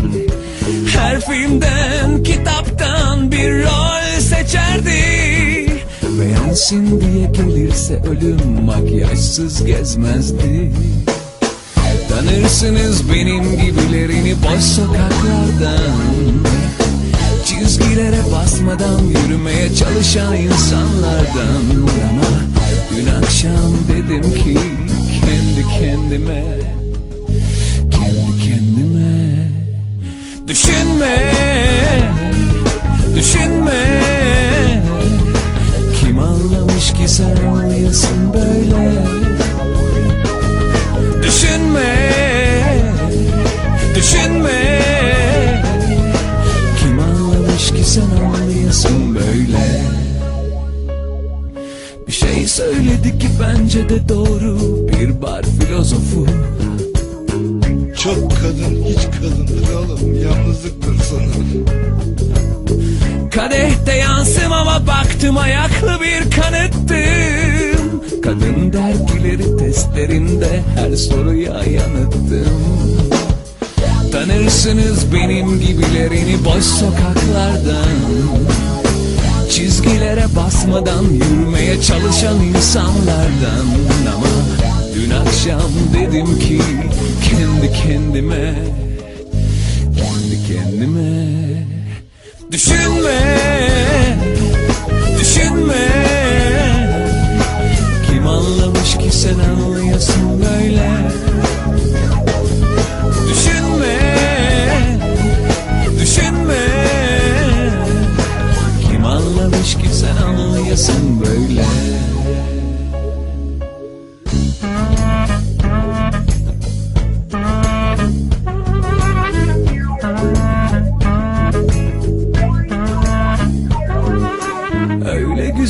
Her 0.97 1.21
filmden, 1.21 2.23
kitaptan 2.23 3.33
bir 3.33 3.63
rol 3.65 4.21
seçerdi. 4.21 5.01
Beğensin 6.21 7.01
diye 7.01 7.27
gelirse 7.27 8.03
ölüm 8.11 8.65
makyajsız 8.65 9.65
gezmezdi. 9.65 10.73
Tanırsınız 12.09 13.13
benim 13.13 13.43
gibilerini 13.43 14.35
boş 14.43 14.65
sokaklardan. 14.65 15.97
Çizgilere 17.45 18.21
basmadan 18.33 19.01
yürümeye 19.05 19.75
çalışan 19.75 20.37
insanlardan. 20.37 21.63
Ama 22.11 22.41
dün 22.97 23.07
akşam 23.23 23.77
dedim 23.89 24.35
ki 24.35 24.59
kendime 25.79 26.45
Kendi 27.91 28.45
kendime. 28.45 29.49
Düşünme 30.49 31.17
Düşünme. 33.17 34.03
Kim 36.01 36.19
anlamış 36.19 36.93
ki 36.93 37.09
sen 37.09 37.37
anlayasın 37.37 38.35
böyle? 38.35 39.05
Düşünme 41.23 42.13
Düşünme. 43.95 44.83
Kim 46.81 46.99
anlamış 46.99 47.69
ki 47.69 47.85
sen 47.85 48.25
anlayasın 48.25 49.15
böyle? 49.15 49.83
Bir 52.07 52.13
şey 52.13 52.47
söyledi 52.47 53.19
ki 53.19 53.29
bence 53.41 53.89
de 53.89 54.09
doğru 54.09 54.86
Bir 55.01 55.23
bar 55.23 55.43
filozofu. 55.43 56.27
Çok 58.03 58.31
kadın 58.31 58.85
hiç 58.85 59.03
kadındır 59.05 59.73
oğlum 59.73 60.23
Yalnızlıktır 60.23 60.97
sanırım. 61.11 61.67
Kadehte 63.31 63.93
yansımama 63.93 64.87
baktım 64.87 65.39
ayaklı 65.39 65.99
bir 66.01 66.31
kanıttım. 66.31 68.03
Kadın 68.23 68.73
dergileri 68.73 69.57
testlerinde 69.57 70.63
her 70.77 70.97
soruya 70.97 71.53
yanıttım. 71.65 72.97
Tanırsınız 74.13 75.13
benim 75.15 75.61
gibilerini 75.61 76.45
boş 76.45 76.65
sokaklardan. 76.65 77.97
Çizgilere 79.51 80.25
basmadan 80.37 81.05
yürümeye 81.05 81.81
çalışan 81.81 82.41
insanlardan. 82.41 83.67
Ama 84.15 84.46
dün 85.07 85.11
akşam 85.11 85.71
dedim 85.95 86.39
ki 86.39 86.61
kendi 87.29 87.73
kendime 87.73 88.55
Kendi 89.97 90.47
kendime. 90.49 91.27
Düşünme 92.53 93.21
Düşünme. 95.21 95.89
Kim 98.07 98.27
anlamış 98.27 98.97
ki 98.99 99.11
sen 99.11 99.39
anlayasın 99.39 100.41
böyle? 100.41 100.91
Düşünme 103.29 103.99
Düşünme. 106.01 106.67
Kim 108.91 109.05
anlamış 109.05 109.75
ki 109.75 109.89
sen 109.93 110.17
anlayasın 110.17 111.21
böyle 111.21 111.96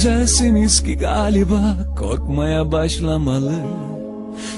güzelsiniz 0.06 0.82
ki 0.82 0.96
galiba 0.96 1.76
korkmaya 1.98 2.72
başlamalı 2.72 3.54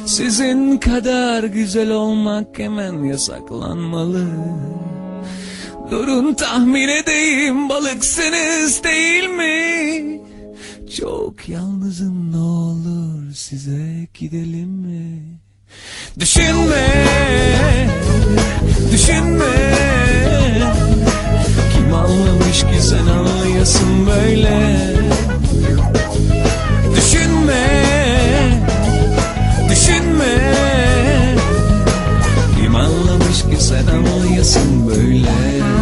Sizin 0.07 0.79
kadar 0.79 1.45
güzel 1.45 1.91
olmak 1.91 2.59
hemen 2.59 3.05
yasaklanmalı 3.05 4.27
Durun 5.91 6.35
tahmin 6.35 6.89
edeyim 6.89 7.69
balıksınız 7.69 8.85
değil 8.85 9.29
mi? 9.29 10.21
Çok 10.97 11.49
yalnızım 11.49 12.33
ne 12.33 12.39
olur 12.39 13.33
size 13.35 14.09
gidelim 14.15 14.69
mi? 14.69 15.23
Düşünme, 16.19 16.87
düşünme 18.93 19.69
Kim 21.89 21.97
anlamış 21.97 22.61
ki 22.61 22.83
sen 22.83 23.07
anlayasın 23.07 24.07
böyle? 24.07 24.77
Düşünme 26.97 27.85
Düşünme. 29.71 30.55
Kim 32.61 32.77
anlamış 32.77 33.43
ki 33.43 33.57
sen 33.65 33.87
anlayasın 33.87 34.87
böyle 34.87 35.78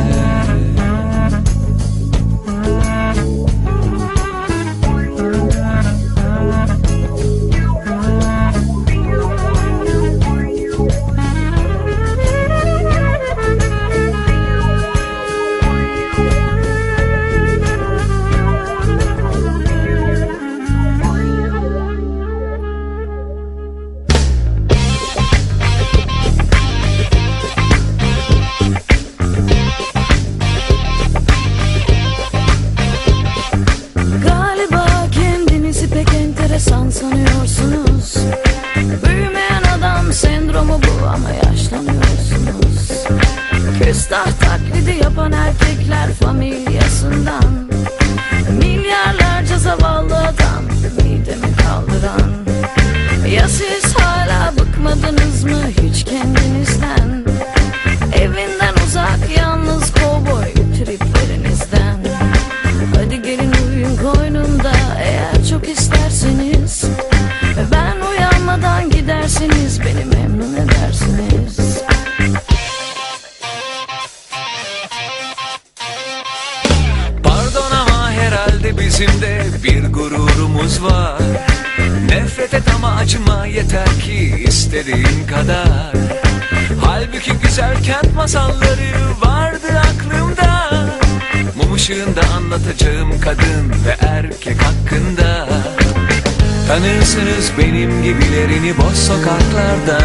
gibilerini 98.66 98.78
boş 98.78 98.96
sokaklardan 98.96 100.02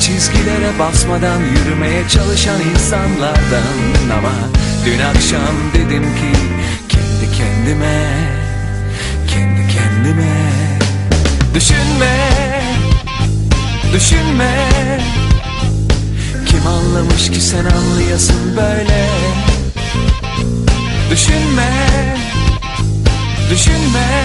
Çizgilere 0.00 0.78
basmadan 0.78 1.40
yürümeye 1.40 2.08
çalışan 2.08 2.60
insanlardan. 2.60 3.76
Ama 4.18 4.32
dün 4.86 4.98
akşam 4.98 5.56
dedim 5.74 6.02
ki 6.02 6.38
kendi 6.88 7.36
kendime 7.36 8.04
Kendi 9.28 9.68
kendime. 9.68 10.34
Düşünme 11.54 12.30
Düşünme. 13.92 14.68
Kim 16.46 16.66
anlamış 16.66 17.30
ki 17.30 17.40
sen 17.40 17.64
anlayasın 17.64 18.56
böyle? 18.56 19.08
Düşünme 21.10 21.70
Düşünme 23.50 24.24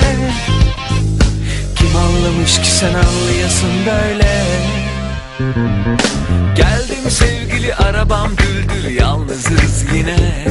Kim 1.90 1.98
anlamış 1.98 2.60
ki 2.60 2.72
sen 2.72 2.94
anlayasın 2.94 3.70
böyle? 3.86 4.46
Geldim 6.56 7.12
sevgili 7.12 7.76
arabam 7.76 8.32
düldül 8.38 8.96
yalnızız 9.00 9.86
yine. 9.94 10.46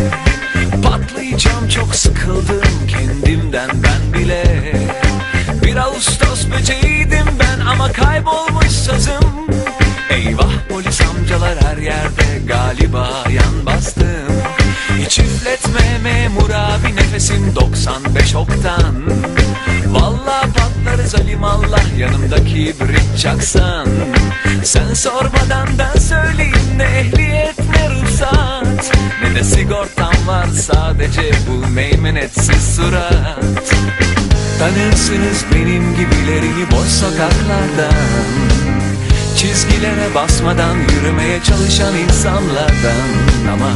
Patlayacağım 0.82 1.68
çok 1.68 1.94
sıkıldım 1.94 2.86
kendimden 2.88 3.70
ben 3.72 4.20
bile. 4.20 4.72
Bir 5.64 5.76
Ağustos 5.76 6.50
böceğiydim 6.50 7.26
ben 7.40 7.66
ama 7.66 7.92
kaybolmuş 7.92 8.70
sazım. 8.70 9.48
Eyvah 10.10 10.52
polis 10.68 11.00
amcalar 11.00 11.58
her 11.64 11.76
yerde 11.76 12.46
galiba 12.46 13.24
yan 13.30 13.66
bastım 13.66 14.47
Hiç 15.08 15.18
üfletme 15.18 15.98
memur 16.02 16.50
abi 16.50 16.96
nefesim 16.96 17.54
95 17.54 18.34
oktan. 18.34 18.94
Vallahi 19.86 20.46
patlarız 20.52 21.14
alimallah 21.14 21.98
yanımdaki 21.98 22.74
brit 22.80 23.18
çaksan 23.18 23.86
Sen 24.64 24.94
sormadan 24.94 25.68
ben 25.78 26.00
söyleyeyim 26.00 26.76
ne 26.76 26.84
ehliyet 26.84 27.58
ne 27.58 27.90
ruhsat. 27.90 28.92
Ne 29.22 29.34
de 29.34 29.44
sigortam 29.44 30.26
var 30.26 30.46
sadece 30.46 31.30
bu 31.48 31.66
meymenetsiz 31.66 32.76
surat. 32.76 33.74
Tanırsınız 34.58 35.44
benim 35.54 35.96
gibilerini 35.96 36.70
boş 36.70 36.88
sokaklardan. 36.88 37.94
Çizgilere 39.36 40.14
basmadan 40.14 40.76
yürümeye 40.76 41.42
çalışan 41.42 41.94
insanlardan. 41.96 43.08
Ama 43.52 43.70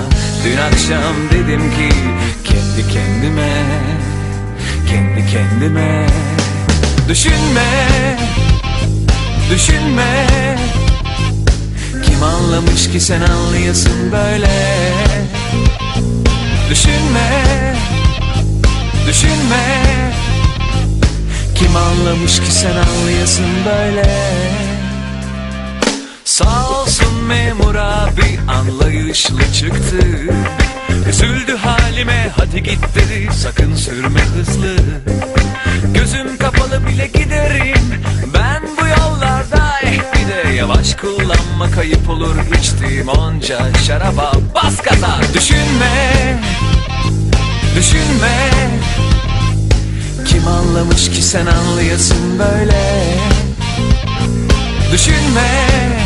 dün 0.45 0.57
akşam 0.57 1.15
dedim 1.31 1.61
ki 1.61 1.97
kendi 2.45 2.93
kendime 2.93 3.63
Kendi 4.93 5.27
kendime. 5.27 6.07
Düşünme 7.09 8.17
Düşünme. 9.51 10.27
Kim 12.05 12.23
anlamış 12.23 12.91
ki 12.91 13.01
sen 13.01 13.21
anlayasın 13.21 14.13
böyle? 14.13 14.51
Düşünme 16.71 17.45
Düşünme. 19.07 19.83
Kim 21.55 21.77
anlamış 21.77 22.41
ki 22.41 22.53
sen 22.53 22.77
anlayasın 22.77 23.47
böyle 23.67 24.33
Sağ 26.43 26.71
olsun 26.71 27.25
memur 27.25 27.75
abi 27.75 28.39
anlayışlı 28.49 29.53
çıktı. 29.53 29.99
Üzüldü 31.09 31.57
halime 31.57 32.31
hadi 32.37 32.63
git 32.63 32.79
dedi 32.95 33.29
sakın 33.33 33.75
sürme 33.75 34.21
hızlı. 34.21 34.77
Gözüm 35.95 36.39
kapalı 36.39 36.87
bile 36.87 37.07
giderim 37.07 38.03
ben 38.35 38.63
bu 38.81 38.87
yollarda 38.87 39.81
eh 39.83 40.01
bir 40.15 40.29
de 40.29 40.55
yavaş 40.55 40.95
kullanma 40.95 41.71
kayıp 41.75 42.11
olur. 42.11 42.37
İçtiğim 42.61 43.09
onca 43.09 43.61
şaraba 43.87 44.33
bas 44.55 44.83
gaza. 44.83 45.21
Düşünme 45.35 46.41
düşünme. 47.77 48.51
Kim 50.27 50.47
anlamış 50.49 51.11
ki 51.11 51.23
sen 51.23 51.47
anlayasın 51.47 52.39
böyle? 52.39 53.05
Düşünme 54.93 56.02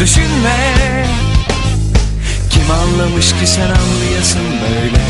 Düşünme. 0.00 1.06
Kim 2.50 2.70
anlamış 2.70 3.32
ki 3.32 3.46
sen 3.46 3.70
anlayasın 3.70 4.42
böyle 4.60 5.00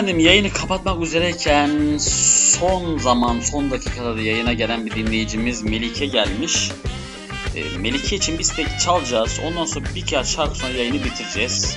Efendim 0.00 0.18
yayını 0.18 0.52
kapatmak 0.52 1.02
üzereyken 1.02 1.98
son 1.98 2.98
zaman 2.98 3.40
son 3.40 3.70
dakikada 3.70 4.20
yayına 4.20 4.52
gelen 4.52 4.86
bir 4.86 4.90
dinleyicimiz 4.90 5.62
Melike 5.62 6.06
gelmiş. 6.06 6.70
E, 7.56 7.78
Melike 7.78 8.16
için 8.16 8.38
biz 8.38 8.56
tek 8.56 8.66
çalacağız. 8.80 9.40
Ondan 9.46 9.64
sonra 9.64 9.84
bir 9.94 10.06
kez 10.06 10.32
şarkı 10.32 10.58
sonra 10.58 10.72
yayını 10.72 11.04
bitireceğiz. 11.04 11.76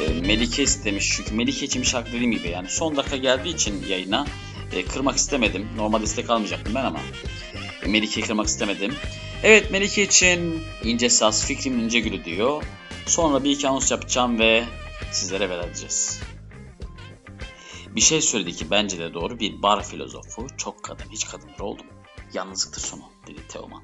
E, 0.00 0.20
Melike 0.26 0.62
istemiş 0.62 1.10
çünkü 1.16 1.34
Melike 1.34 1.66
için 1.66 1.82
bir 1.82 1.86
şarkı 1.86 2.12
dediğim 2.12 2.30
gibi 2.30 2.48
yani 2.48 2.68
son 2.68 2.96
dakika 2.96 3.16
geldiği 3.16 3.54
için 3.54 3.84
yayına 3.88 4.26
e, 4.72 4.84
kırmak 4.84 5.16
istemedim. 5.16 5.68
Normalde 5.76 6.04
istek 6.04 6.30
almayacaktım 6.30 6.74
ben 6.74 6.84
ama 6.84 7.00
e, 7.82 7.88
Melike'yi 7.88 8.26
kırmak 8.26 8.46
istemedim. 8.46 8.94
Evet 9.42 9.70
Melike 9.70 10.02
için 10.02 10.62
ince 10.82 11.10
saz 11.10 11.46
fikrim 11.46 11.78
ince 11.78 12.00
gülü 12.00 12.24
diyor. 12.24 12.62
Sonra 13.06 13.44
bir 13.44 13.50
iki 13.50 13.68
anons 13.68 13.90
yapacağım 13.90 14.38
ve 14.38 14.64
sizlere 15.12 15.50
veda 15.50 15.66
edeceğiz. 15.66 16.20
Bir 17.94 18.00
şey 18.00 18.20
söyledi 18.20 18.52
ki 18.52 18.70
bence 18.70 18.98
de 18.98 19.14
doğru 19.14 19.40
bir 19.40 19.62
bar 19.62 19.84
filozofu. 19.84 20.46
Çok 20.56 20.82
kadın, 20.82 21.04
hiç 21.10 21.28
kadınlar 21.28 21.60
oldu 21.60 21.84
mu? 21.84 21.90
Yalnızlıktır 22.32 22.80
sonu, 22.80 23.02
dedi 23.26 23.48
Teoman. 23.48 23.82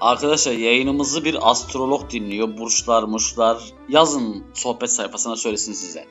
Arkadaşlar 0.00 0.52
yayınımızı 0.52 1.24
bir 1.24 1.50
astrolog 1.50 2.10
dinliyor. 2.10 2.58
Burçlar, 2.58 3.02
muşlar. 3.02 3.58
Yazın 3.88 4.44
sohbet 4.54 4.90
sayfasına 4.90 5.36
söylesin 5.36 5.72
size. 5.72 6.06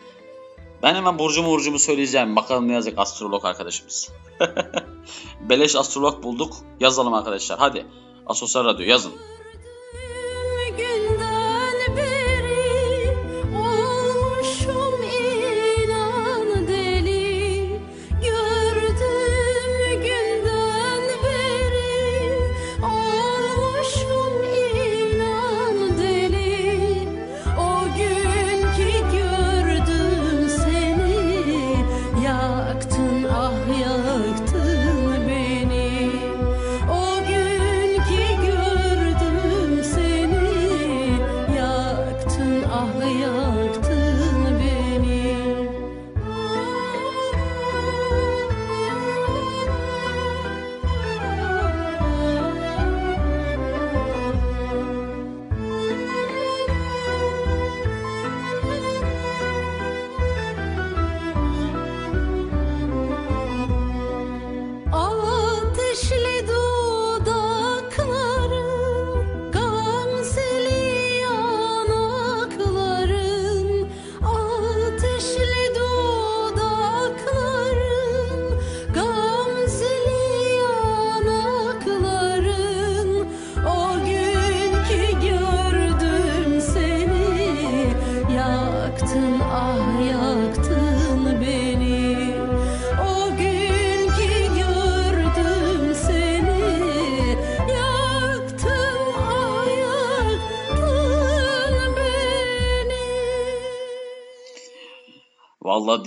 Ben 0.83 0.95
hemen 0.95 1.19
burcumu 1.19 1.49
burcumu 1.49 1.79
söyleyeceğim. 1.79 2.35
Bakalım 2.35 2.67
ne 2.67 2.73
yazacak 2.73 2.99
astrolog 2.99 3.45
arkadaşımız. 3.45 4.11
Beleş 5.49 5.75
astrolog 5.75 6.23
bulduk. 6.23 6.53
Yazalım 6.79 7.13
arkadaşlar. 7.13 7.59
Hadi. 7.59 7.85
Asosyal 8.25 8.65
Radyo 8.65 8.85
yazın. 8.85 9.13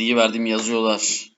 Diye 0.01 0.17
verdim 0.17 0.47
yazıyorlar. 0.47 1.31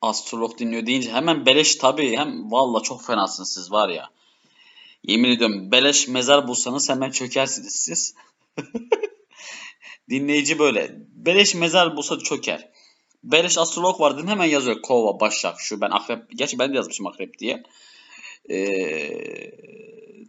Astrolog 0.00 0.58
dinliyor 0.58 0.86
deyince 0.86 1.12
hemen 1.12 1.46
beleş 1.46 1.76
tabii. 1.76 2.16
Hem 2.16 2.52
vallahi 2.52 2.82
çok 2.82 3.04
fenasınız 3.04 3.54
siz 3.54 3.72
var 3.72 3.88
ya. 3.88 4.10
Yemin 5.04 5.28
ediyorum 5.28 5.72
beleş 5.72 6.08
mezar 6.08 6.48
bulsanız 6.48 6.90
hemen 6.90 7.10
çökersiniz 7.10 7.74
siz. 7.74 8.14
Dinleyici 10.10 10.58
böyle. 10.58 10.96
Beleş 11.14 11.54
mezar 11.54 11.96
bulsa 11.96 12.18
çöker. 12.18 12.70
Beleş 13.24 13.58
astrolog 13.58 14.00
var 14.00 14.14
dedim 14.14 14.28
hemen 14.28 14.46
yazıyor. 14.46 14.82
Kova, 14.82 15.20
Başak, 15.20 15.60
şu 15.60 15.80
ben 15.80 15.90
akrep. 15.90 16.38
Gerçi 16.38 16.58
ben 16.58 16.72
de 16.72 16.76
yazmışım 16.76 17.06
akrep 17.06 17.38
diye. 17.38 17.62
Ee, 18.50 19.52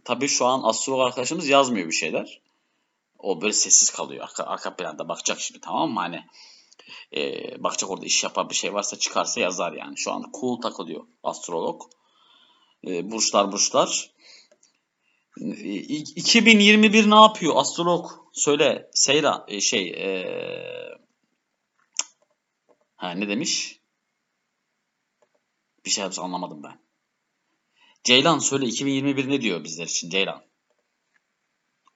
tabii 0.04 0.28
şu 0.28 0.46
an 0.46 0.62
astrolog 0.62 1.06
arkadaşımız 1.06 1.48
yazmıyor 1.48 1.86
bir 1.86 1.94
şeyler. 1.94 2.40
O 3.18 3.40
böyle 3.40 3.52
sessiz 3.52 3.90
kalıyor. 3.90 4.24
Arka, 4.24 4.44
arka 4.44 4.76
planda 4.76 5.08
bakacak 5.08 5.40
şimdi 5.40 5.60
tamam 5.60 5.90
mı? 5.90 6.00
Hani 6.00 6.24
ee, 7.16 7.62
bakacak 7.62 7.90
orada 7.90 8.06
iş 8.06 8.24
yapan 8.24 8.50
bir 8.50 8.54
şey 8.54 8.74
varsa 8.74 8.98
çıkarsa 8.98 9.40
yazar 9.40 9.72
yani. 9.72 9.98
Şu 9.98 10.12
anda 10.12 10.26
cool 10.40 10.60
takılıyor 10.60 11.06
astrolog. 11.22 11.82
Ee, 12.86 13.10
burçlar 13.10 13.52
burçlar. 13.52 14.10
Ee, 15.40 15.46
i- 15.64 16.14
2021 16.16 17.10
ne 17.10 17.14
yapıyor 17.14 17.56
astrolog? 17.56 18.10
Söyle 18.32 18.90
Seyra 18.92 19.44
e, 19.48 19.60
şey 19.60 19.88
ee, 19.88 20.98
ha 22.96 23.10
ne 23.10 23.28
demiş? 23.28 23.80
Bir 25.84 25.90
şey 25.90 26.04
anlamadım 26.04 26.62
ben. 26.62 26.84
Ceylan 28.04 28.38
söyle 28.38 28.66
2021 28.66 29.28
ne 29.28 29.40
diyor 29.40 29.64
bizler 29.64 29.86
için 29.86 30.10
Ceylan? 30.10 30.42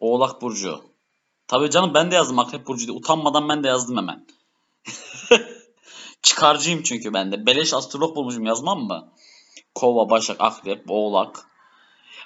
Oğlak 0.00 0.42
Burcu. 0.42 0.84
Tabii 1.46 1.70
canım 1.70 1.94
ben 1.94 2.10
de 2.10 2.14
yazdım 2.14 2.38
Akrep 2.38 2.66
Burcu 2.66 2.86
diye. 2.86 2.96
Utanmadan 2.98 3.48
ben 3.48 3.64
de 3.64 3.68
yazdım 3.68 3.96
hemen. 3.96 4.26
Çıkarcıyım 6.22 6.82
çünkü 6.82 7.12
ben 7.12 7.32
de. 7.32 7.46
Beleş 7.46 7.74
astrolog 7.74 8.16
bulmuşum 8.16 8.46
yazmam 8.46 8.80
mı? 8.80 9.12
Kova, 9.74 10.10
Başak, 10.10 10.36
Akrep, 10.40 10.84
Oğlak. 10.88 11.46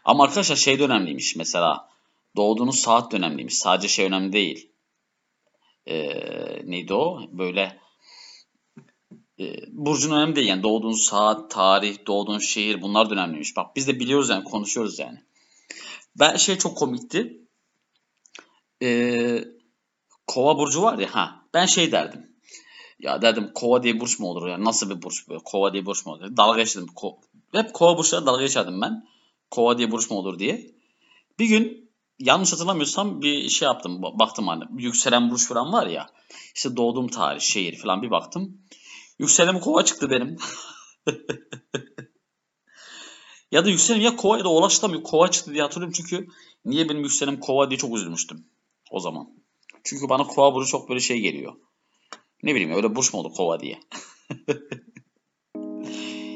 Ama 0.05 0.25
arkadaşlar 0.25 0.57
şey 0.57 0.79
de 0.79 0.85
önemliymiş 0.85 1.37
mesela. 1.37 1.89
Doğduğunuz 2.37 2.79
saat 2.79 3.13
de 3.13 3.17
önemliymiş. 3.17 3.59
Sadece 3.59 3.89
şey 3.89 4.07
önemli 4.07 4.33
değil. 4.33 4.73
Ee, 5.87 6.71
neydi 6.71 6.95
o? 6.95 7.21
Böyle 7.33 7.79
e, 9.41 9.55
burcun 9.69 10.13
önemli 10.13 10.37
değil. 10.37 10.49
Yani 10.49 10.63
doğduğun 10.63 11.09
saat, 11.09 11.51
tarih, 11.51 12.07
doğduğun 12.07 12.39
şehir 12.39 12.83
bunlar 12.83 13.11
da 13.11 13.15
önemliymiş. 13.15 13.57
Bak 13.57 13.77
biz 13.77 13.89
de 13.89 14.01
biliyoruz 14.01 14.29
yani 14.29 14.45
konuşuyoruz 14.45 14.99
yani. 14.99 15.19
Ben 16.17 16.37
şey 16.37 16.59
çok 16.59 16.79
komikti. 16.79 17.39
Ee, 18.83 19.45
Kova 20.27 20.59
burcu 20.59 20.83
var 20.83 20.99
ya 20.99 21.15
ha 21.15 21.47
ben 21.55 21.67
şey 21.67 21.93
derdim. 21.93 22.32
Ya 23.03 23.23
derdim 23.23 23.51
kova 23.55 23.83
diye 23.83 24.01
burç 24.01 24.19
mu 24.19 24.27
olur 24.27 24.49
ya? 24.49 24.65
Nasıl 24.65 24.91
bir 24.91 25.03
burç 25.03 25.29
böyle? 25.29 25.41
Kova 25.45 25.73
diye 25.73 25.87
burç 25.87 26.07
mu 26.07 26.13
olur? 26.13 26.37
Dalga 26.37 26.59
geçtim. 26.59 26.87
Ko- 26.97 27.17
Hep 27.53 27.73
kova 27.75 27.99
burçlara 27.99 28.27
dalga 28.27 28.43
geçerdim 28.43 28.81
ben. 28.81 29.09
Kova 29.51 29.79
diye 29.79 29.91
burç 29.91 30.11
mu 30.11 30.17
olur 30.17 30.39
diye. 30.39 30.71
Bir 31.39 31.47
gün 31.47 31.91
yanlış 32.19 32.53
hatırlamıyorsam 32.53 33.23
bir 33.23 33.49
şey 33.49 33.67
yaptım. 33.67 33.93
Ba- 34.03 34.19
Baktım 34.19 34.49
hani 34.49 34.65
yükselen 34.79 35.31
burç 35.31 35.49
falan 35.49 35.73
var 35.73 35.87
ya. 35.87 36.11
İşte 36.55 36.77
doğduğum 36.77 37.09
tarih, 37.09 37.41
şehir 37.41 37.79
falan 37.79 38.03
bir 38.03 38.11
baktım. 38.11 38.59
Yükselenim 39.19 39.61
kova 39.61 39.85
çıktı 39.85 40.11
benim. 40.11 40.37
ya 43.53 43.65
da 43.65 43.69
yükselenim 43.71 44.05
ya 44.05 44.17
kova 44.17 44.39
ya 44.39 44.45
da 44.45 44.49
oğlak 44.49 44.73
kova 45.05 45.31
çıktı 45.31 45.53
diye 45.53 45.63
hatırlıyorum 45.63 45.95
çünkü 45.97 46.27
niye 46.65 46.89
benim 46.89 47.03
yükselenim 47.03 47.41
kova 47.41 47.71
diye 47.71 47.79
çok 47.79 47.97
üzülmüştüm 47.97 48.45
o 48.91 49.01
zaman. 49.01 49.29
Çünkü 49.85 50.09
bana 50.09 50.25
kova 50.25 50.55
burcu 50.55 50.69
çok 50.71 50.89
böyle 50.89 51.01
şey 51.01 51.21
geliyor. 51.21 51.53
Ne 52.43 52.55
bileyim 52.55 52.73
öyle 52.73 52.95
burç 52.95 53.15
mu 53.15 53.21
olur 53.21 53.35
kova 53.35 53.61
diye. 53.61 53.79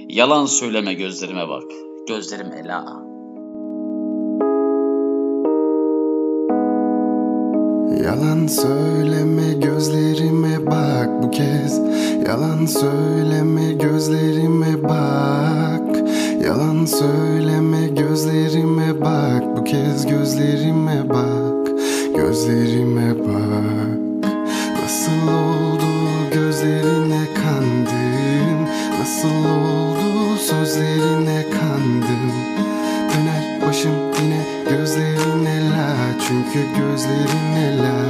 Yalan 0.08 0.46
söyleme 0.46 0.94
gözlerime 0.94 1.48
bak. 1.48 1.64
Gözlerim 2.08 2.52
ela. 2.52 3.06
Yalan 8.04 8.46
söyleme 8.46 9.52
gözlerime 9.52 10.66
bak 10.66 11.22
bu 11.22 11.30
kez 11.30 11.80
Yalan 12.26 12.66
söyleme 12.66 13.72
gözlerime 13.72 14.82
bak 14.82 15.96
Yalan 16.44 16.84
söyleme 16.84 17.86
gözlerime 17.86 19.00
bak 19.00 19.56
bu 19.56 19.64
kez 19.64 20.06
gözlerime 20.06 21.08
bak 21.08 21.70
Gözlerime 22.16 23.18
bak 23.18 23.98
Nasıl 24.82 25.28
oldu 25.32 25.65
Çünkü 36.56 36.80
gözlerine 36.80 37.78
la 37.78 38.05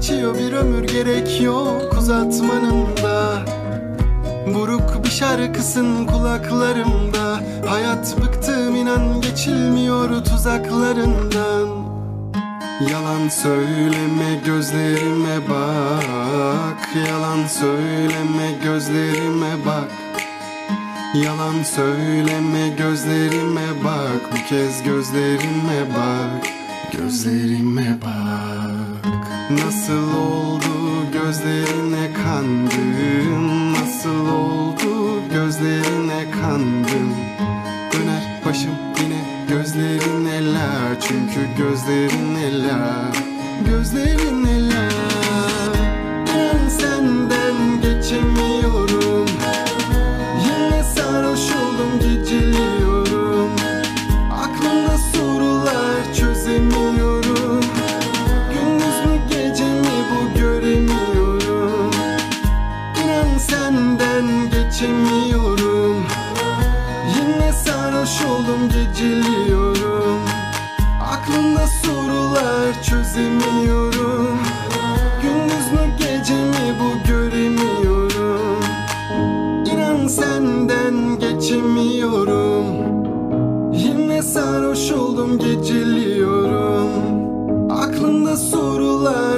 geçiyor 0.00 0.38
bir 0.38 0.52
ömür 0.52 0.84
gerek 0.84 1.40
yok 1.40 1.96
uzatmanın 1.98 2.86
da. 3.02 3.44
Buruk 4.54 5.04
bir 5.04 5.10
şarkısın 5.10 6.06
kulaklarımda. 6.06 7.40
Hayat 7.68 8.16
bıktım 8.20 8.76
inan 8.76 9.20
geçilmiyor 9.20 10.24
tuzaklarından. 10.24 11.68
Yalan 12.90 13.28
söyleme 13.28 14.40
gözlerime 14.46 15.38
bak. 15.50 16.88
Yalan 17.08 17.46
söyleme 17.46 18.52
gözlerime 18.64 19.52
bak. 19.66 19.90
Yalan 21.24 21.62
söyleme 21.62 22.68
gözlerime 22.78 23.84
bak. 23.84 24.32
Bu 24.32 24.48
kez 24.48 24.82
gözlerime 24.82 25.80
bak 25.96 26.59
Gözlerime 26.92 27.98
bak. 28.04 29.12
Nasıl 29.50 30.14
oldu 30.14 30.60
gözlerine 31.12 32.10
kandım 32.24 33.72
Nasıl 33.72 34.28
oldu 34.28 35.20
gözlerine 35.34 36.30
kandım 36.30 37.14
Döner 37.92 38.42
başım 38.46 38.70
yine 39.02 39.24
gözlerine 39.48 40.52
la. 40.52 41.00
Çünkü 41.00 41.40
gözlerine 41.58 42.68
la. 42.68 43.12
Gözlerine 43.66 44.68
la 44.68 44.69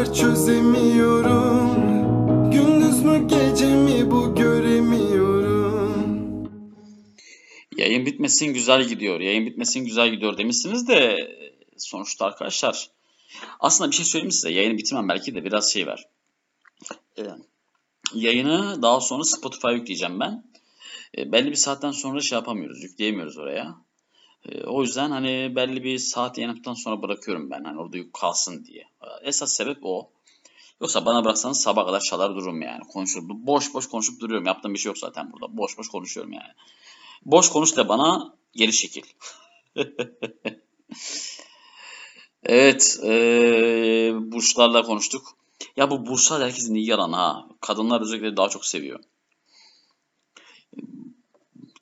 sorular 0.04 0.14
çözemiyorum 0.14 1.72
Gündüz 2.50 3.02
mü 3.02 3.28
gece 3.28 3.76
mi 3.76 4.10
bu 4.10 4.34
göremiyorum 4.34 5.92
Yayın 7.76 8.06
bitmesin 8.06 8.54
güzel 8.54 8.84
gidiyor. 8.84 9.20
Yayın 9.20 9.46
bitmesin 9.46 9.84
güzel 9.84 10.10
gidiyor 10.10 10.38
demişsiniz 10.38 10.88
de 10.88 11.30
sonuçta 11.78 12.26
arkadaşlar 12.26 12.90
aslında 13.60 13.90
bir 13.90 13.96
şey 13.96 14.04
söyleyeyim 14.06 14.32
size. 14.32 14.50
Yayını 14.50 14.78
bitirmem 14.78 15.08
belki 15.08 15.34
de 15.34 15.44
biraz 15.44 15.72
şey 15.72 15.86
var. 15.86 16.04
Ee, 17.18 17.22
yayını 18.14 18.82
daha 18.82 19.00
sonra 19.00 19.24
Spotify'a 19.24 19.70
yükleyeceğim 19.70 20.20
ben. 20.20 20.44
Ee, 21.18 21.32
belli 21.32 21.50
bir 21.50 21.56
saatten 21.56 21.90
sonra 21.90 22.20
şey 22.20 22.36
yapamıyoruz, 22.36 22.82
yükleyemiyoruz 22.82 23.38
oraya. 23.38 23.74
Ee, 24.48 24.64
o 24.64 24.82
yüzden 24.82 25.10
hani 25.10 25.52
belli 25.56 25.85
bir 25.85 25.98
saat 25.98 26.39
yayınladıktan 26.39 26.74
sonra 26.74 27.02
bırakıyorum 27.02 27.51
ben 27.51 27.64
hani 27.64 27.81
orada 27.81 27.98
kalsın 28.12 28.64
diye. 28.64 28.82
Ee, 29.02 29.28
Esas 29.28 29.52
sebep 29.52 29.78
o. 29.82 30.10
Yoksa 30.81 31.06
bana 31.06 31.24
bıraksanız 31.24 31.60
sabah 31.60 31.86
kadar 31.86 32.01
çalar 32.01 32.35
dururum 32.35 32.62
yani. 32.62 32.81
Konuşup 32.81 33.23
boş 33.28 33.74
boş 33.74 33.89
konuşup 33.89 34.20
duruyorum. 34.20 34.47
Yaptığım 34.47 34.74
bir 34.74 34.78
şey 34.78 34.90
yok 34.90 34.98
zaten 34.98 35.32
burada. 35.32 35.56
Boş 35.56 35.78
boş 35.78 35.89
konuşuyorum 35.89 36.32
yani. 36.32 36.52
Boş 37.24 37.48
konuş 37.48 37.77
da 37.77 37.89
bana 37.89 38.35
geri 38.55 38.73
şekil. 38.73 39.02
Evet, 42.44 42.98
eee 43.02 44.12
burçlarla 44.14 44.82
konuştuk. 44.82 45.36
Ya 45.77 45.90
bu 45.90 46.06
burçlar 46.06 46.43
herkesin 46.43 46.74
iyi 46.74 46.86
yalan 46.86 47.12
ha. 47.12 47.48
Kadınlar 47.60 48.01
özellikle 48.01 48.36
daha 48.36 48.48
çok 48.48 48.64
seviyor. 48.64 49.01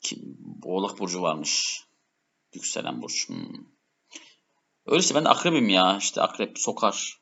Kim? 0.01 0.37
Oğlak 0.63 0.99
burcu 0.99 1.21
varmış. 1.21 1.83
Yükselen 2.53 3.01
burç. 3.01 3.29
Hmm. 3.29 3.65
Öyleyse 4.85 5.15
ben 5.15 5.25
de 5.25 5.29
akrebim 5.29 5.69
ya. 5.69 5.97
İşte 5.97 6.21
akrep 6.21 6.59
sokar. 6.59 7.17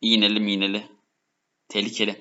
İğneli 0.00 0.40
miğneli. 0.40 0.88
Tehlikeli. 1.68 2.20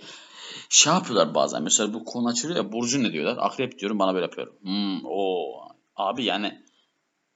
Şey 0.69 0.93
yapıyorlar 0.93 1.35
bazen. 1.35 1.63
Mesela 1.63 1.93
bu 1.93 2.05
konu 2.05 2.27
açılıyor 2.27 2.65
ya. 2.65 2.71
Burcu 2.71 3.03
ne 3.03 3.13
diyorlar? 3.13 3.37
Akrep 3.39 3.79
diyorum 3.79 3.99
bana 3.99 4.13
böyle 4.13 4.25
yapıyor. 4.25 4.53
Hmm, 4.61 4.99
o 5.05 5.53
abi 5.95 6.23
yani 6.23 6.63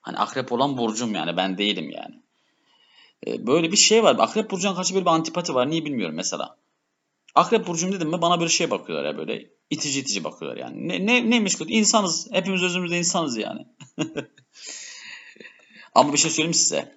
hani 0.02 0.18
akrep 0.18 0.52
olan 0.52 0.78
burcum 0.78 1.16
yani 1.16 1.38
ben 1.38 1.58
değilim 1.58 1.90
yani. 1.90 2.24
E, 3.28 3.48
Böyle 3.48 3.72
bir 3.72 3.78
şey 3.78 4.04
var. 4.04 4.16
Akrep 4.20 4.52
burcuna 4.52 4.76
karşı 4.76 4.94
böyle 4.94 5.06
bir 5.06 5.12
antipati 5.12 5.56
var. 5.56 5.70
Niye 5.70 5.86
bilmiyorum 5.86 6.16
mesela. 6.16 6.58
Akrep 7.36 7.68
burcum 7.68 7.92
dedim 7.92 8.10
mi 8.10 8.22
bana 8.22 8.40
böyle 8.40 8.50
şey 8.50 8.72
bakıyorlar 8.72 9.06
ya 9.06 9.18
böyle 9.18 9.50
itici 9.70 10.02
itici 10.02 10.24
bakıyorlar 10.24 10.58
yani. 10.58 10.88
Ne, 10.88 11.06
ne, 11.06 11.30
neymiş 11.30 11.56
kötü? 11.56 11.74
İnsanız. 11.74 12.28
Hepimiz 12.32 12.64
özümüzde 12.64 12.98
insanız 12.98 13.38
yani. 13.38 13.68
Ama 15.96 16.14
bir 16.14 16.18
şey 16.18 16.32
söyleyeyim 16.32 16.54
size. 16.54 16.96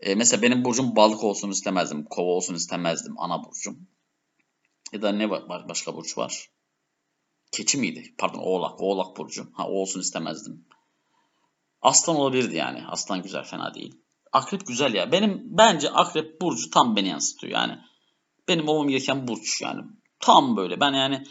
E, 0.00 0.14
mesela 0.14 0.42
benim 0.42 0.64
burcum 0.64 0.96
balık 0.96 1.24
olsun 1.24 1.50
istemezdim. 1.50 2.04
Kova 2.04 2.30
olsun 2.30 2.54
istemezdim. 2.54 3.14
Ana 3.18 3.44
burcum. 3.44 3.88
Ya 4.92 5.02
da 5.02 5.12
ne 5.12 5.30
var? 5.30 5.68
Başka 5.68 5.96
burç 5.96 6.18
var. 6.18 6.50
Keçi 7.52 7.78
miydi? 7.78 8.14
Pardon 8.18 8.38
oğlak. 8.38 8.80
Oğlak 8.80 9.16
burcu. 9.16 9.46
Ha 9.52 9.68
olsun 9.68 10.00
istemezdim. 10.00 10.66
Aslan 11.82 12.16
olabilirdi 12.16 12.56
yani. 12.56 12.86
Aslan 12.86 13.22
güzel 13.22 13.44
fena 13.44 13.74
değil. 13.74 13.94
Akrep 14.32 14.66
güzel 14.66 14.94
ya. 14.94 15.12
Benim 15.12 15.42
bence 15.44 15.90
akrep 15.90 16.40
burcu 16.40 16.70
tam 16.70 16.96
beni 16.96 17.08
yansıtıyor 17.08 17.52
yani. 17.52 17.78
Benim 18.48 18.68
olmam 18.68 18.88
gereken 18.88 19.28
burç 19.28 19.60
yani. 19.62 19.82
Tam 20.20 20.56
böyle. 20.56 20.80
Ben 20.80 20.92
yani 20.92 21.24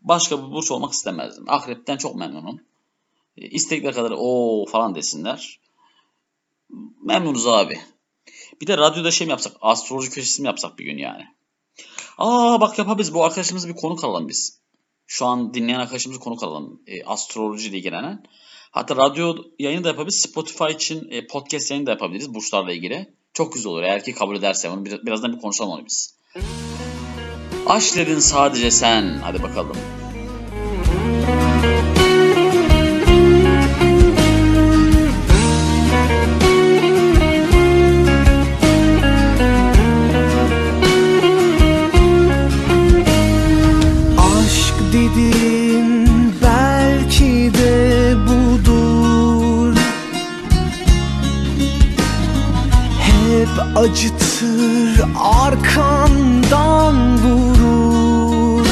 başka 0.00 0.38
bir 0.38 0.52
burç 0.52 0.70
olmak 0.70 0.92
istemezdim. 0.92 1.44
Akrepten 1.48 1.96
çok 1.96 2.16
memnunum. 2.16 2.60
E, 3.36 3.48
İstekler 3.48 3.94
kadar 3.94 4.14
o 4.16 4.64
falan 4.66 4.94
desinler. 4.94 5.60
Memnunuz 7.04 7.46
abi. 7.46 7.80
Bir 8.60 8.66
de 8.66 8.76
radyoda 8.76 9.10
şey 9.10 9.26
mi 9.26 9.30
yapsak? 9.30 9.52
Astroloji 9.60 10.10
köşesi 10.10 10.42
mi 10.42 10.46
yapsak 10.46 10.78
bir 10.78 10.84
gün 10.84 10.98
yani? 10.98 11.24
Aa 12.18 12.60
bak 12.60 12.78
yapabiliriz. 12.78 13.14
Bu 13.14 13.24
arkadaşımızı 13.24 13.68
bir 13.68 13.74
konuk 13.76 14.04
alalım 14.04 14.28
biz. 14.28 14.60
Şu 15.06 15.26
an 15.26 15.54
dinleyen 15.54 15.78
arkadaşımızı 15.80 16.20
konuk 16.20 16.42
alalım. 16.42 16.82
E, 16.86 17.04
astroloji 17.04 17.68
ile 17.68 17.76
ilgilenen. 17.78 18.24
Hatta 18.70 18.96
radyo 18.96 19.36
yayını 19.58 19.84
da 19.84 19.88
yapabiliriz. 19.88 20.20
Spotify 20.22 20.64
için 20.72 21.10
e, 21.10 21.26
podcast 21.26 21.70
yayını 21.70 21.86
da 21.86 21.90
yapabiliriz 21.90 22.34
burçlarla 22.34 22.72
ilgili. 22.72 23.14
Çok 23.32 23.52
güzel 23.52 23.72
olur 23.72 23.82
eğer 23.82 24.04
ki 24.04 24.12
kabul 24.14 24.36
ederse. 24.36 24.70
Onu 24.70 24.84
bir- 24.84 25.06
birazdan 25.06 25.32
bir 25.36 25.40
konuşalım 25.40 25.70
onu 25.72 25.86
biz. 25.86 26.14
Aşk 27.66 27.96
dedin 27.96 28.18
sadece 28.18 28.70
sen. 28.70 29.18
Hadi 29.22 29.42
bakalım. 29.42 29.76
Acıtır 53.80 55.04
arkandan 55.44 57.18
vurur. 57.18 58.66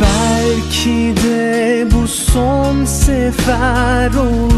Belki 0.00 1.14
de 1.24 1.86
bu 1.92 2.08
son 2.08 2.84
sefer 2.84 4.14
olur 4.14 4.53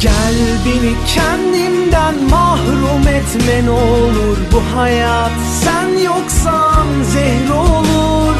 Gel 0.00 0.34
beni 0.64 0.94
kendimden 1.14 2.14
mahrum 2.30 3.08
etme 3.08 3.64
ne 3.64 3.70
olur 3.70 4.36
Bu 4.52 4.78
hayat. 4.78 5.30
Sen 5.64 5.98
yoksan 6.04 6.86
zehir 7.12 7.50
olur. 7.50 8.36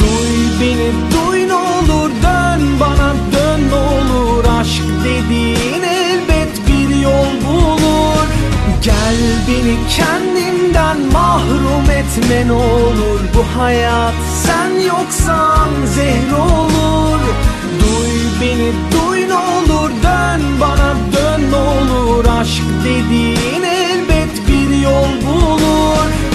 Duy 0.00 0.60
beni 0.60 0.90
duy 1.12 1.48
ne 1.48 1.54
olur. 1.54 2.10
Dön 2.22 2.80
bana 2.80 3.14
dön 3.32 3.60
ne 3.70 3.74
olur. 3.74 4.44
Aşk 4.60 4.82
dediğin 5.04 5.82
elbet 5.82 6.68
bir 6.68 6.96
yol 6.96 7.32
bulur. 7.46 8.26
Gel 8.82 9.16
beni 9.48 9.76
kendimden 9.96 10.96
mahrum 11.12 11.90
etme 11.90 12.46
ne 12.46 12.52
olur 12.52 13.20
Bu 13.34 13.60
hayat. 13.60 14.14
Sen 14.46 14.80
yoksan 14.86 15.68
zehir 15.94 16.32
olur 16.32 17.47
beni 18.40 18.72
duy 18.92 19.28
ne 19.28 19.34
olur 19.34 19.90
Dön 20.02 20.42
bana 20.60 20.94
dön 21.12 21.50
ne 21.50 21.56
olur. 21.56 22.24
Aşk 22.40 22.62
dediğin 22.84 23.62
elbet 23.62 24.48
bir 24.48 24.76
yol 24.76 25.08
bulur 25.26 26.27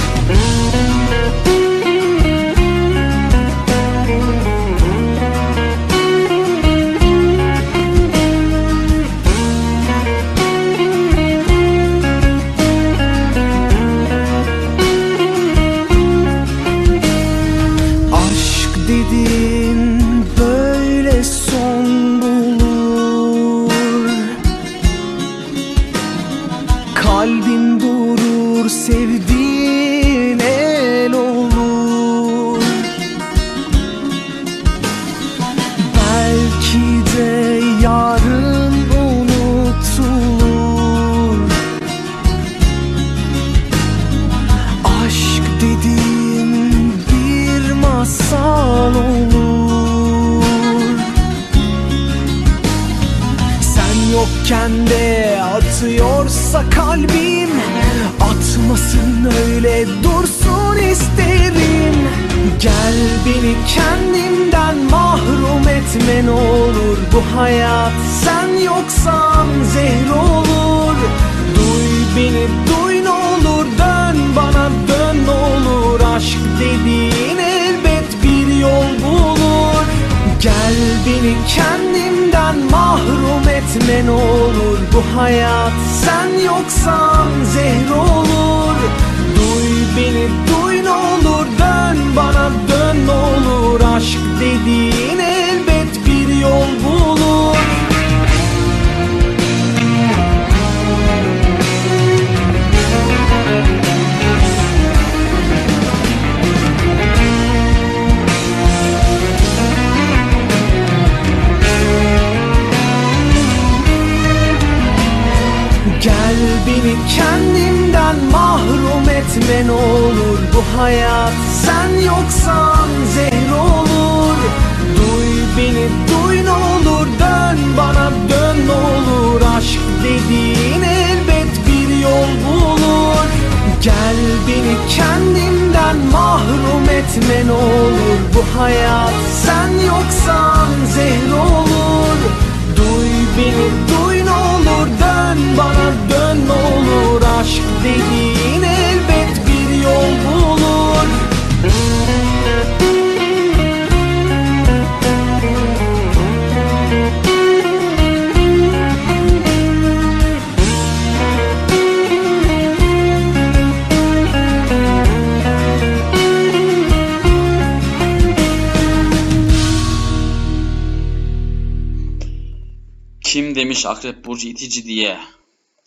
Kim 173.33 173.55
demiş 173.55 173.85
Akrep 173.85 174.25
Burcu 174.25 174.47
itici 174.47 174.85
diye? 174.85 175.19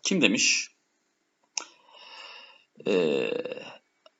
Kim 0.03 0.23
demiş? 0.23 0.71
Ee, 2.87 3.31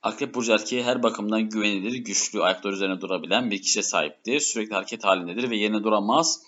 Akrep 0.03 0.35
Burcu 0.35 0.53
erkeği 0.53 0.83
her 0.83 1.03
bakımdan 1.03 1.49
güvenilir, 1.49 1.95
güçlü, 1.95 2.43
ayakları 2.43 2.75
üzerine 2.75 3.01
durabilen 3.01 3.51
bir 3.51 3.63
kişiye 3.63 3.83
sahiptir. 3.83 4.41
Sürekli 4.41 4.75
hareket 4.75 5.05
halindedir 5.05 5.51
ve 5.51 5.57
yerine 5.57 5.85
duramaz. 5.85 6.43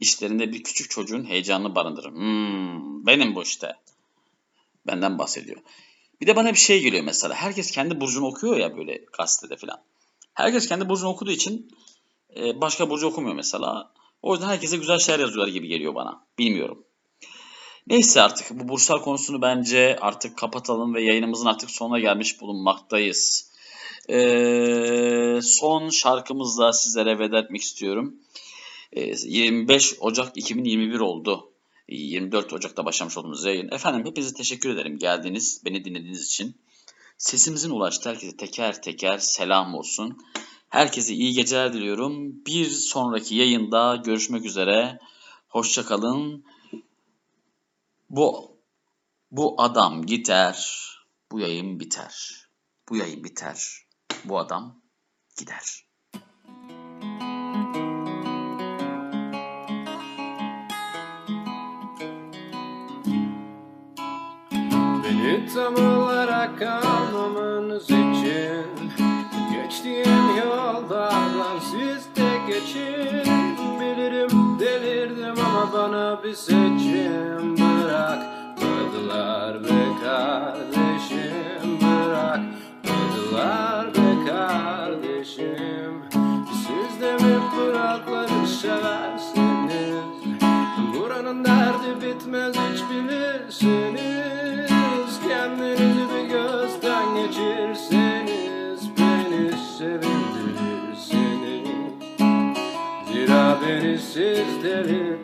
İşlerinde 0.00 0.52
bir 0.52 0.62
küçük 0.62 0.90
çocuğun 0.90 1.24
heyecanını 1.24 1.74
barındırır. 1.74 2.10
Hmm, 2.10 3.06
benim 3.06 3.34
bu 3.34 3.42
işte. 3.42 3.76
Benden 4.86 5.18
bahsediyor. 5.18 5.60
Bir 6.20 6.26
de 6.26 6.36
bana 6.36 6.52
bir 6.52 6.58
şey 6.58 6.82
geliyor 6.82 7.04
mesela. 7.04 7.34
Herkes 7.34 7.70
kendi 7.70 8.00
burcunu 8.00 8.26
okuyor 8.26 8.56
ya 8.56 8.76
böyle 8.76 9.04
gazetede 9.18 9.56
falan. 9.56 9.82
Herkes 10.34 10.68
kendi 10.68 10.88
burcunu 10.88 11.08
okuduğu 11.08 11.32
için 11.32 11.70
e, 12.36 12.60
başka 12.60 12.90
burcu 12.90 13.06
okumuyor 13.06 13.34
mesela. 13.34 13.95
O 14.22 14.32
yüzden 14.32 14.48
herkese 14.48 14.76
güzel 14.76 14.98
şeyler 14.98 15.20
yazıyorlar 15.20 15.52
gibi 15.52 15.68
geliyor 15.68 15.94
bana. 15.94 16.26
Bilmiyorum. 16.38 16.84
Neyse 17.86 18.22
artık 18.22 18.50
bu 18.50 18.68
burçlar 18.68 19.02
konusunu 19.02 19.42
bence 19.42 19.98
artık 20.00 20.38
kapatalım 20.38 20.94
ve 20.94 21.02
yayınımızın 21.02 21.46
artık 21.46 21.70
sonuna 21.70 21.98
gelmiş 21.98 22.40
bulunmaktayız. 22.40 23.52
Ee, 24.10 25.38
son 25.42 25.88
şarkımızla 25.88 26.72
sizlere 26.72 27.18
veda 27.18 27.38
etmek 27.38 27.62
istiyorum. 27.62 28.14
Ee, 28.92 29.14
25 29.24 29.94
Ocak 30.00 30.36
2021 30.36 31.00
oldu. 31.00 31.52
24 31.88 32.52
Ocak'ta 32.52 32.84
başlamış 32.84 33.18
olduğumuz 33.18 33.44
yayın. 33.44 33.72
Efendim 33.72 34.06
hepinize 34.06 34.34
teşekkür 34.34 34.70
ederim 34.70 34.98
geldiniz, 34.98 35.62
beni 35.64 35.84
dinlediğiniz 35.84 36.26
için. 36.26 36.56
Sesimizin 37.18 37.70
ulaştığı 37.70 38.10
herkese 38.10 38.36
teker 38.36 38.82
teker 38.82 39.18
selam 39.18 39.74
olsun. 39.74 40.18
Herkese 40.68 41.14
iyi 41.14 41.32
geceler 41.32 41.72
diliyorum. 41.72 42.44
Bir 42.46 42.70
sonraki 42.70 43.34
yayında 43.34 43.96
görüşmek 43.96 44.44
üzere. 44.44 44.98
Hoşça 45.48 45.84
kalın. 45.84 46.44
Bu 48.10 48.56
bu 49.30 49.62
adam 49.62 50.06
gider. 50.06 50.86
Bu 51.32 51.40
yayın 51.40 51.80
biter. 51.80 52.46
Bu 52.88 52.96
yayın 52.96 53.24
biter. 53.24 53.86
Bu 54.24 54.38
adam 54.38 54.80
gider. 55.38 55.86
Beni 65.04 65.48
tam 65.54 65.74
olarak 65.74 66.62
anlamanız 66.62 67.84
için 67.84 68.15
Geçtiğim 69.76 70.36
yollardan 70.36 71.58
siz 71.58 72.16
de 72.16 72.30
geçin. 72.46 73.32
Bilirim 73.80 74.30
delirdim 74.60 75.44
ama 75.46 75.72
bana 75.72 76.22
bir 76.24 76.34
seçim 76.34 77.56
Bırakmadılar 77.56 79.64
be 79.64 79.84
kardeşim 80.04 81.80
Bırakmadılar 81.80 83.86
be 83.94 84.26
kardeşim. 84.30 86.02
Siz 86.52 87.00
de 87.00 87.12
mi 87.12 87.40
Fıratları 87.56 88.46
seversiniz? 88.46 90.04
Buranın 90.98 91.44
derdi 91.44 92.00
bitmez 92.02 92.56
hiç 92.56 92.82
bilirsiniz. 92.90 94.70
Kendinizi 95.28 96.04
bir 96.14 96.24
gözden 96.28 96.65
sevindi 99.78 100.96
seni. 100.96 101.62
Zira 103.12 103.58
beni 103.60 103.98
siz 103.98 104.64
deli 104.64 105.16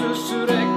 var 0.00 0.08
gözü 0.08 0.69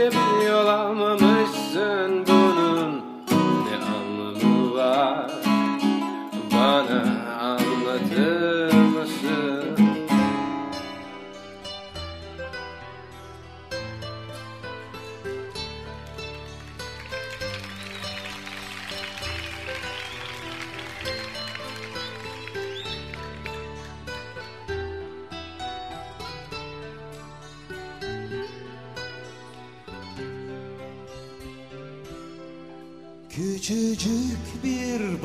yılda 0.00 0.16
pek 0.42 1.09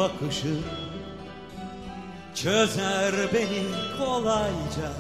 bakışı 0.06 0.58
Çözer 2.36 3.14
beni 3.34 3.64
kolayca. 3.98 4.92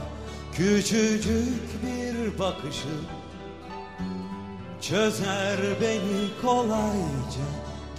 Küçücük 0.53 1.84
bir 1.84 2.40
bakışı 2.40 2.95
Çözer 4.82 5.60
beni 5.82 6.41
kolayca. 6.41 7.45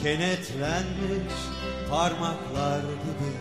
Kenetlenmiş 0.03 1.35
parmaklar 1.91 2.81
gibi 2.81 3.33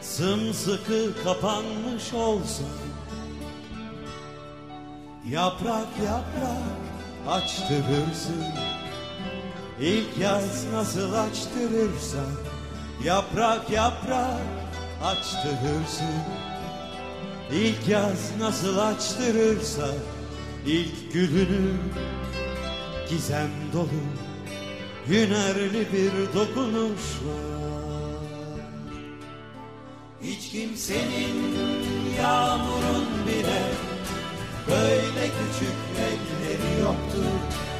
Sımsıkı 0.00 1.24
kapanmış 1.24 2.14
olsun. 2.14 2.68
Yaprak 5.28 5.88
yaprak 6.04 6.62
açtırırsın. 7.28 8.44
İlk 9.80 10.18
yaz 10.18 10.64
nasıl 10.72 11.12
açtırırsa 11.12 12.24
Yaprak 13.02 13.70
yaprak 13.70 14.40
açtırırsın 15.04 16.22
İlk 17.52 17.88
yaz 17.88 18.30
nasıl 18.40 18.78
açtırırsa 18.78 19.88
ilk 20.66 21.12
gülünü 21.12 21.76
Gizem 23.10 23.50
dolu 23.72 23.88
Hünerli 25.08 25.86
bir 25.92 26.34
dokunuşla. 26.34 27.36
Hiç 30.22 30.50
kimsenin 30.50 31.56
yağmurun 32.18 33.06
bile 33.26 33.62
Böyle 34.68 35.26
küçük 35.26 35.76
elleri 35.98 36.80
yoktur. 36.80 37.34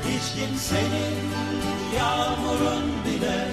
Hiç 0.09 0.41
kimsenin 0.41 1.15
yağmurun 1.97 2.85
bile 3.05 3.49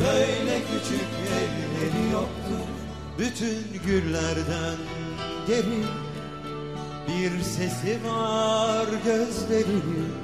Böyle 0.00 0.60
küçük 0.60 1.08
elleri 1.32 2.12
yoktur 2.12 2.68
Bütün 3.18 3.80
güllerden 3.86 4.76
derin. 5.48 5.86
Bir 7.08 7.42
sesi 7.42 7.98
var 8.04 8.86
gözlerinin 9.04 10.23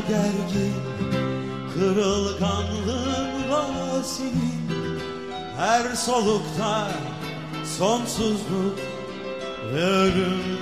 o 0.00 0.08
gergin 0.08 0.74
Kırılganlığın 1.74 3.50
vasinin 3.50 4.68
Her 5.56 5.94
solukta 5.94 6.88
sonsuzluk 7.78 8.78
ve 9.74 9.84
ölüm. 9.84 10.60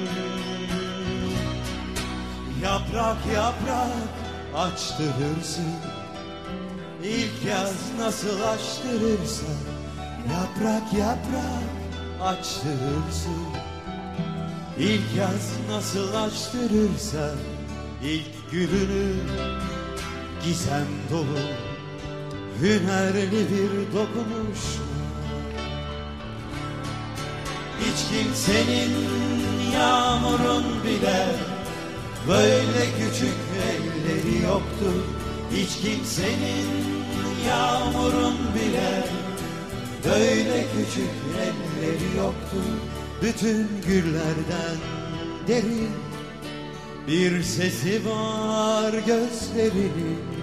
Yaprak 2.62 3.16
yaprak 3.34 4.08
açtırırsın. 4.56 5.74
İlk 7.02 7.44
yaz 7.48 7.74
nasıl 7.98 8.42
açtırırsa 8.42 9.46
Yaprak 10.32 10.92
yaprak 10.92 11.64
açtırırsın. 12.22 13.46
İlk 14.78 15.16
yaz 15.16 15.50
nasıl 15.70 16.14
açtırırsa 16.14 17.30
ilk 18.02 18.50
gülünü 18.50 19.14
gizem 20.44 20.86
dolu 21.10 21.38
hünerli 22.60 23.30
bir 23.30 23.98
dokunuş 23.98 24.60
Hiç 27.80 28.08
kimsenin 28.10 28.92
yağmurun 29.74 30.64
bile 30.84 31.26
böyle 32.28 32.84
küçük 32.98 33.38
elleri 33.68 34.42
yoktu. 34.42 35.04
Hiç 35.52 35.76
kimsenin 35.76 36.68
yağmurun 37.48 38.34
bile 38.54 39.04
böyle 40.04 40.66
küçük 40.76 41.10
elleri 41.38 42.16
yoktu. 42.16 42.62
Bütün 43.22 43.68
güllerden 43.86 44.76
derin 45.48 45.90
bir 47.08 47.42
sesi 47.42 48.00
var 48.06 48.92
gözlerinin 48.92 50.37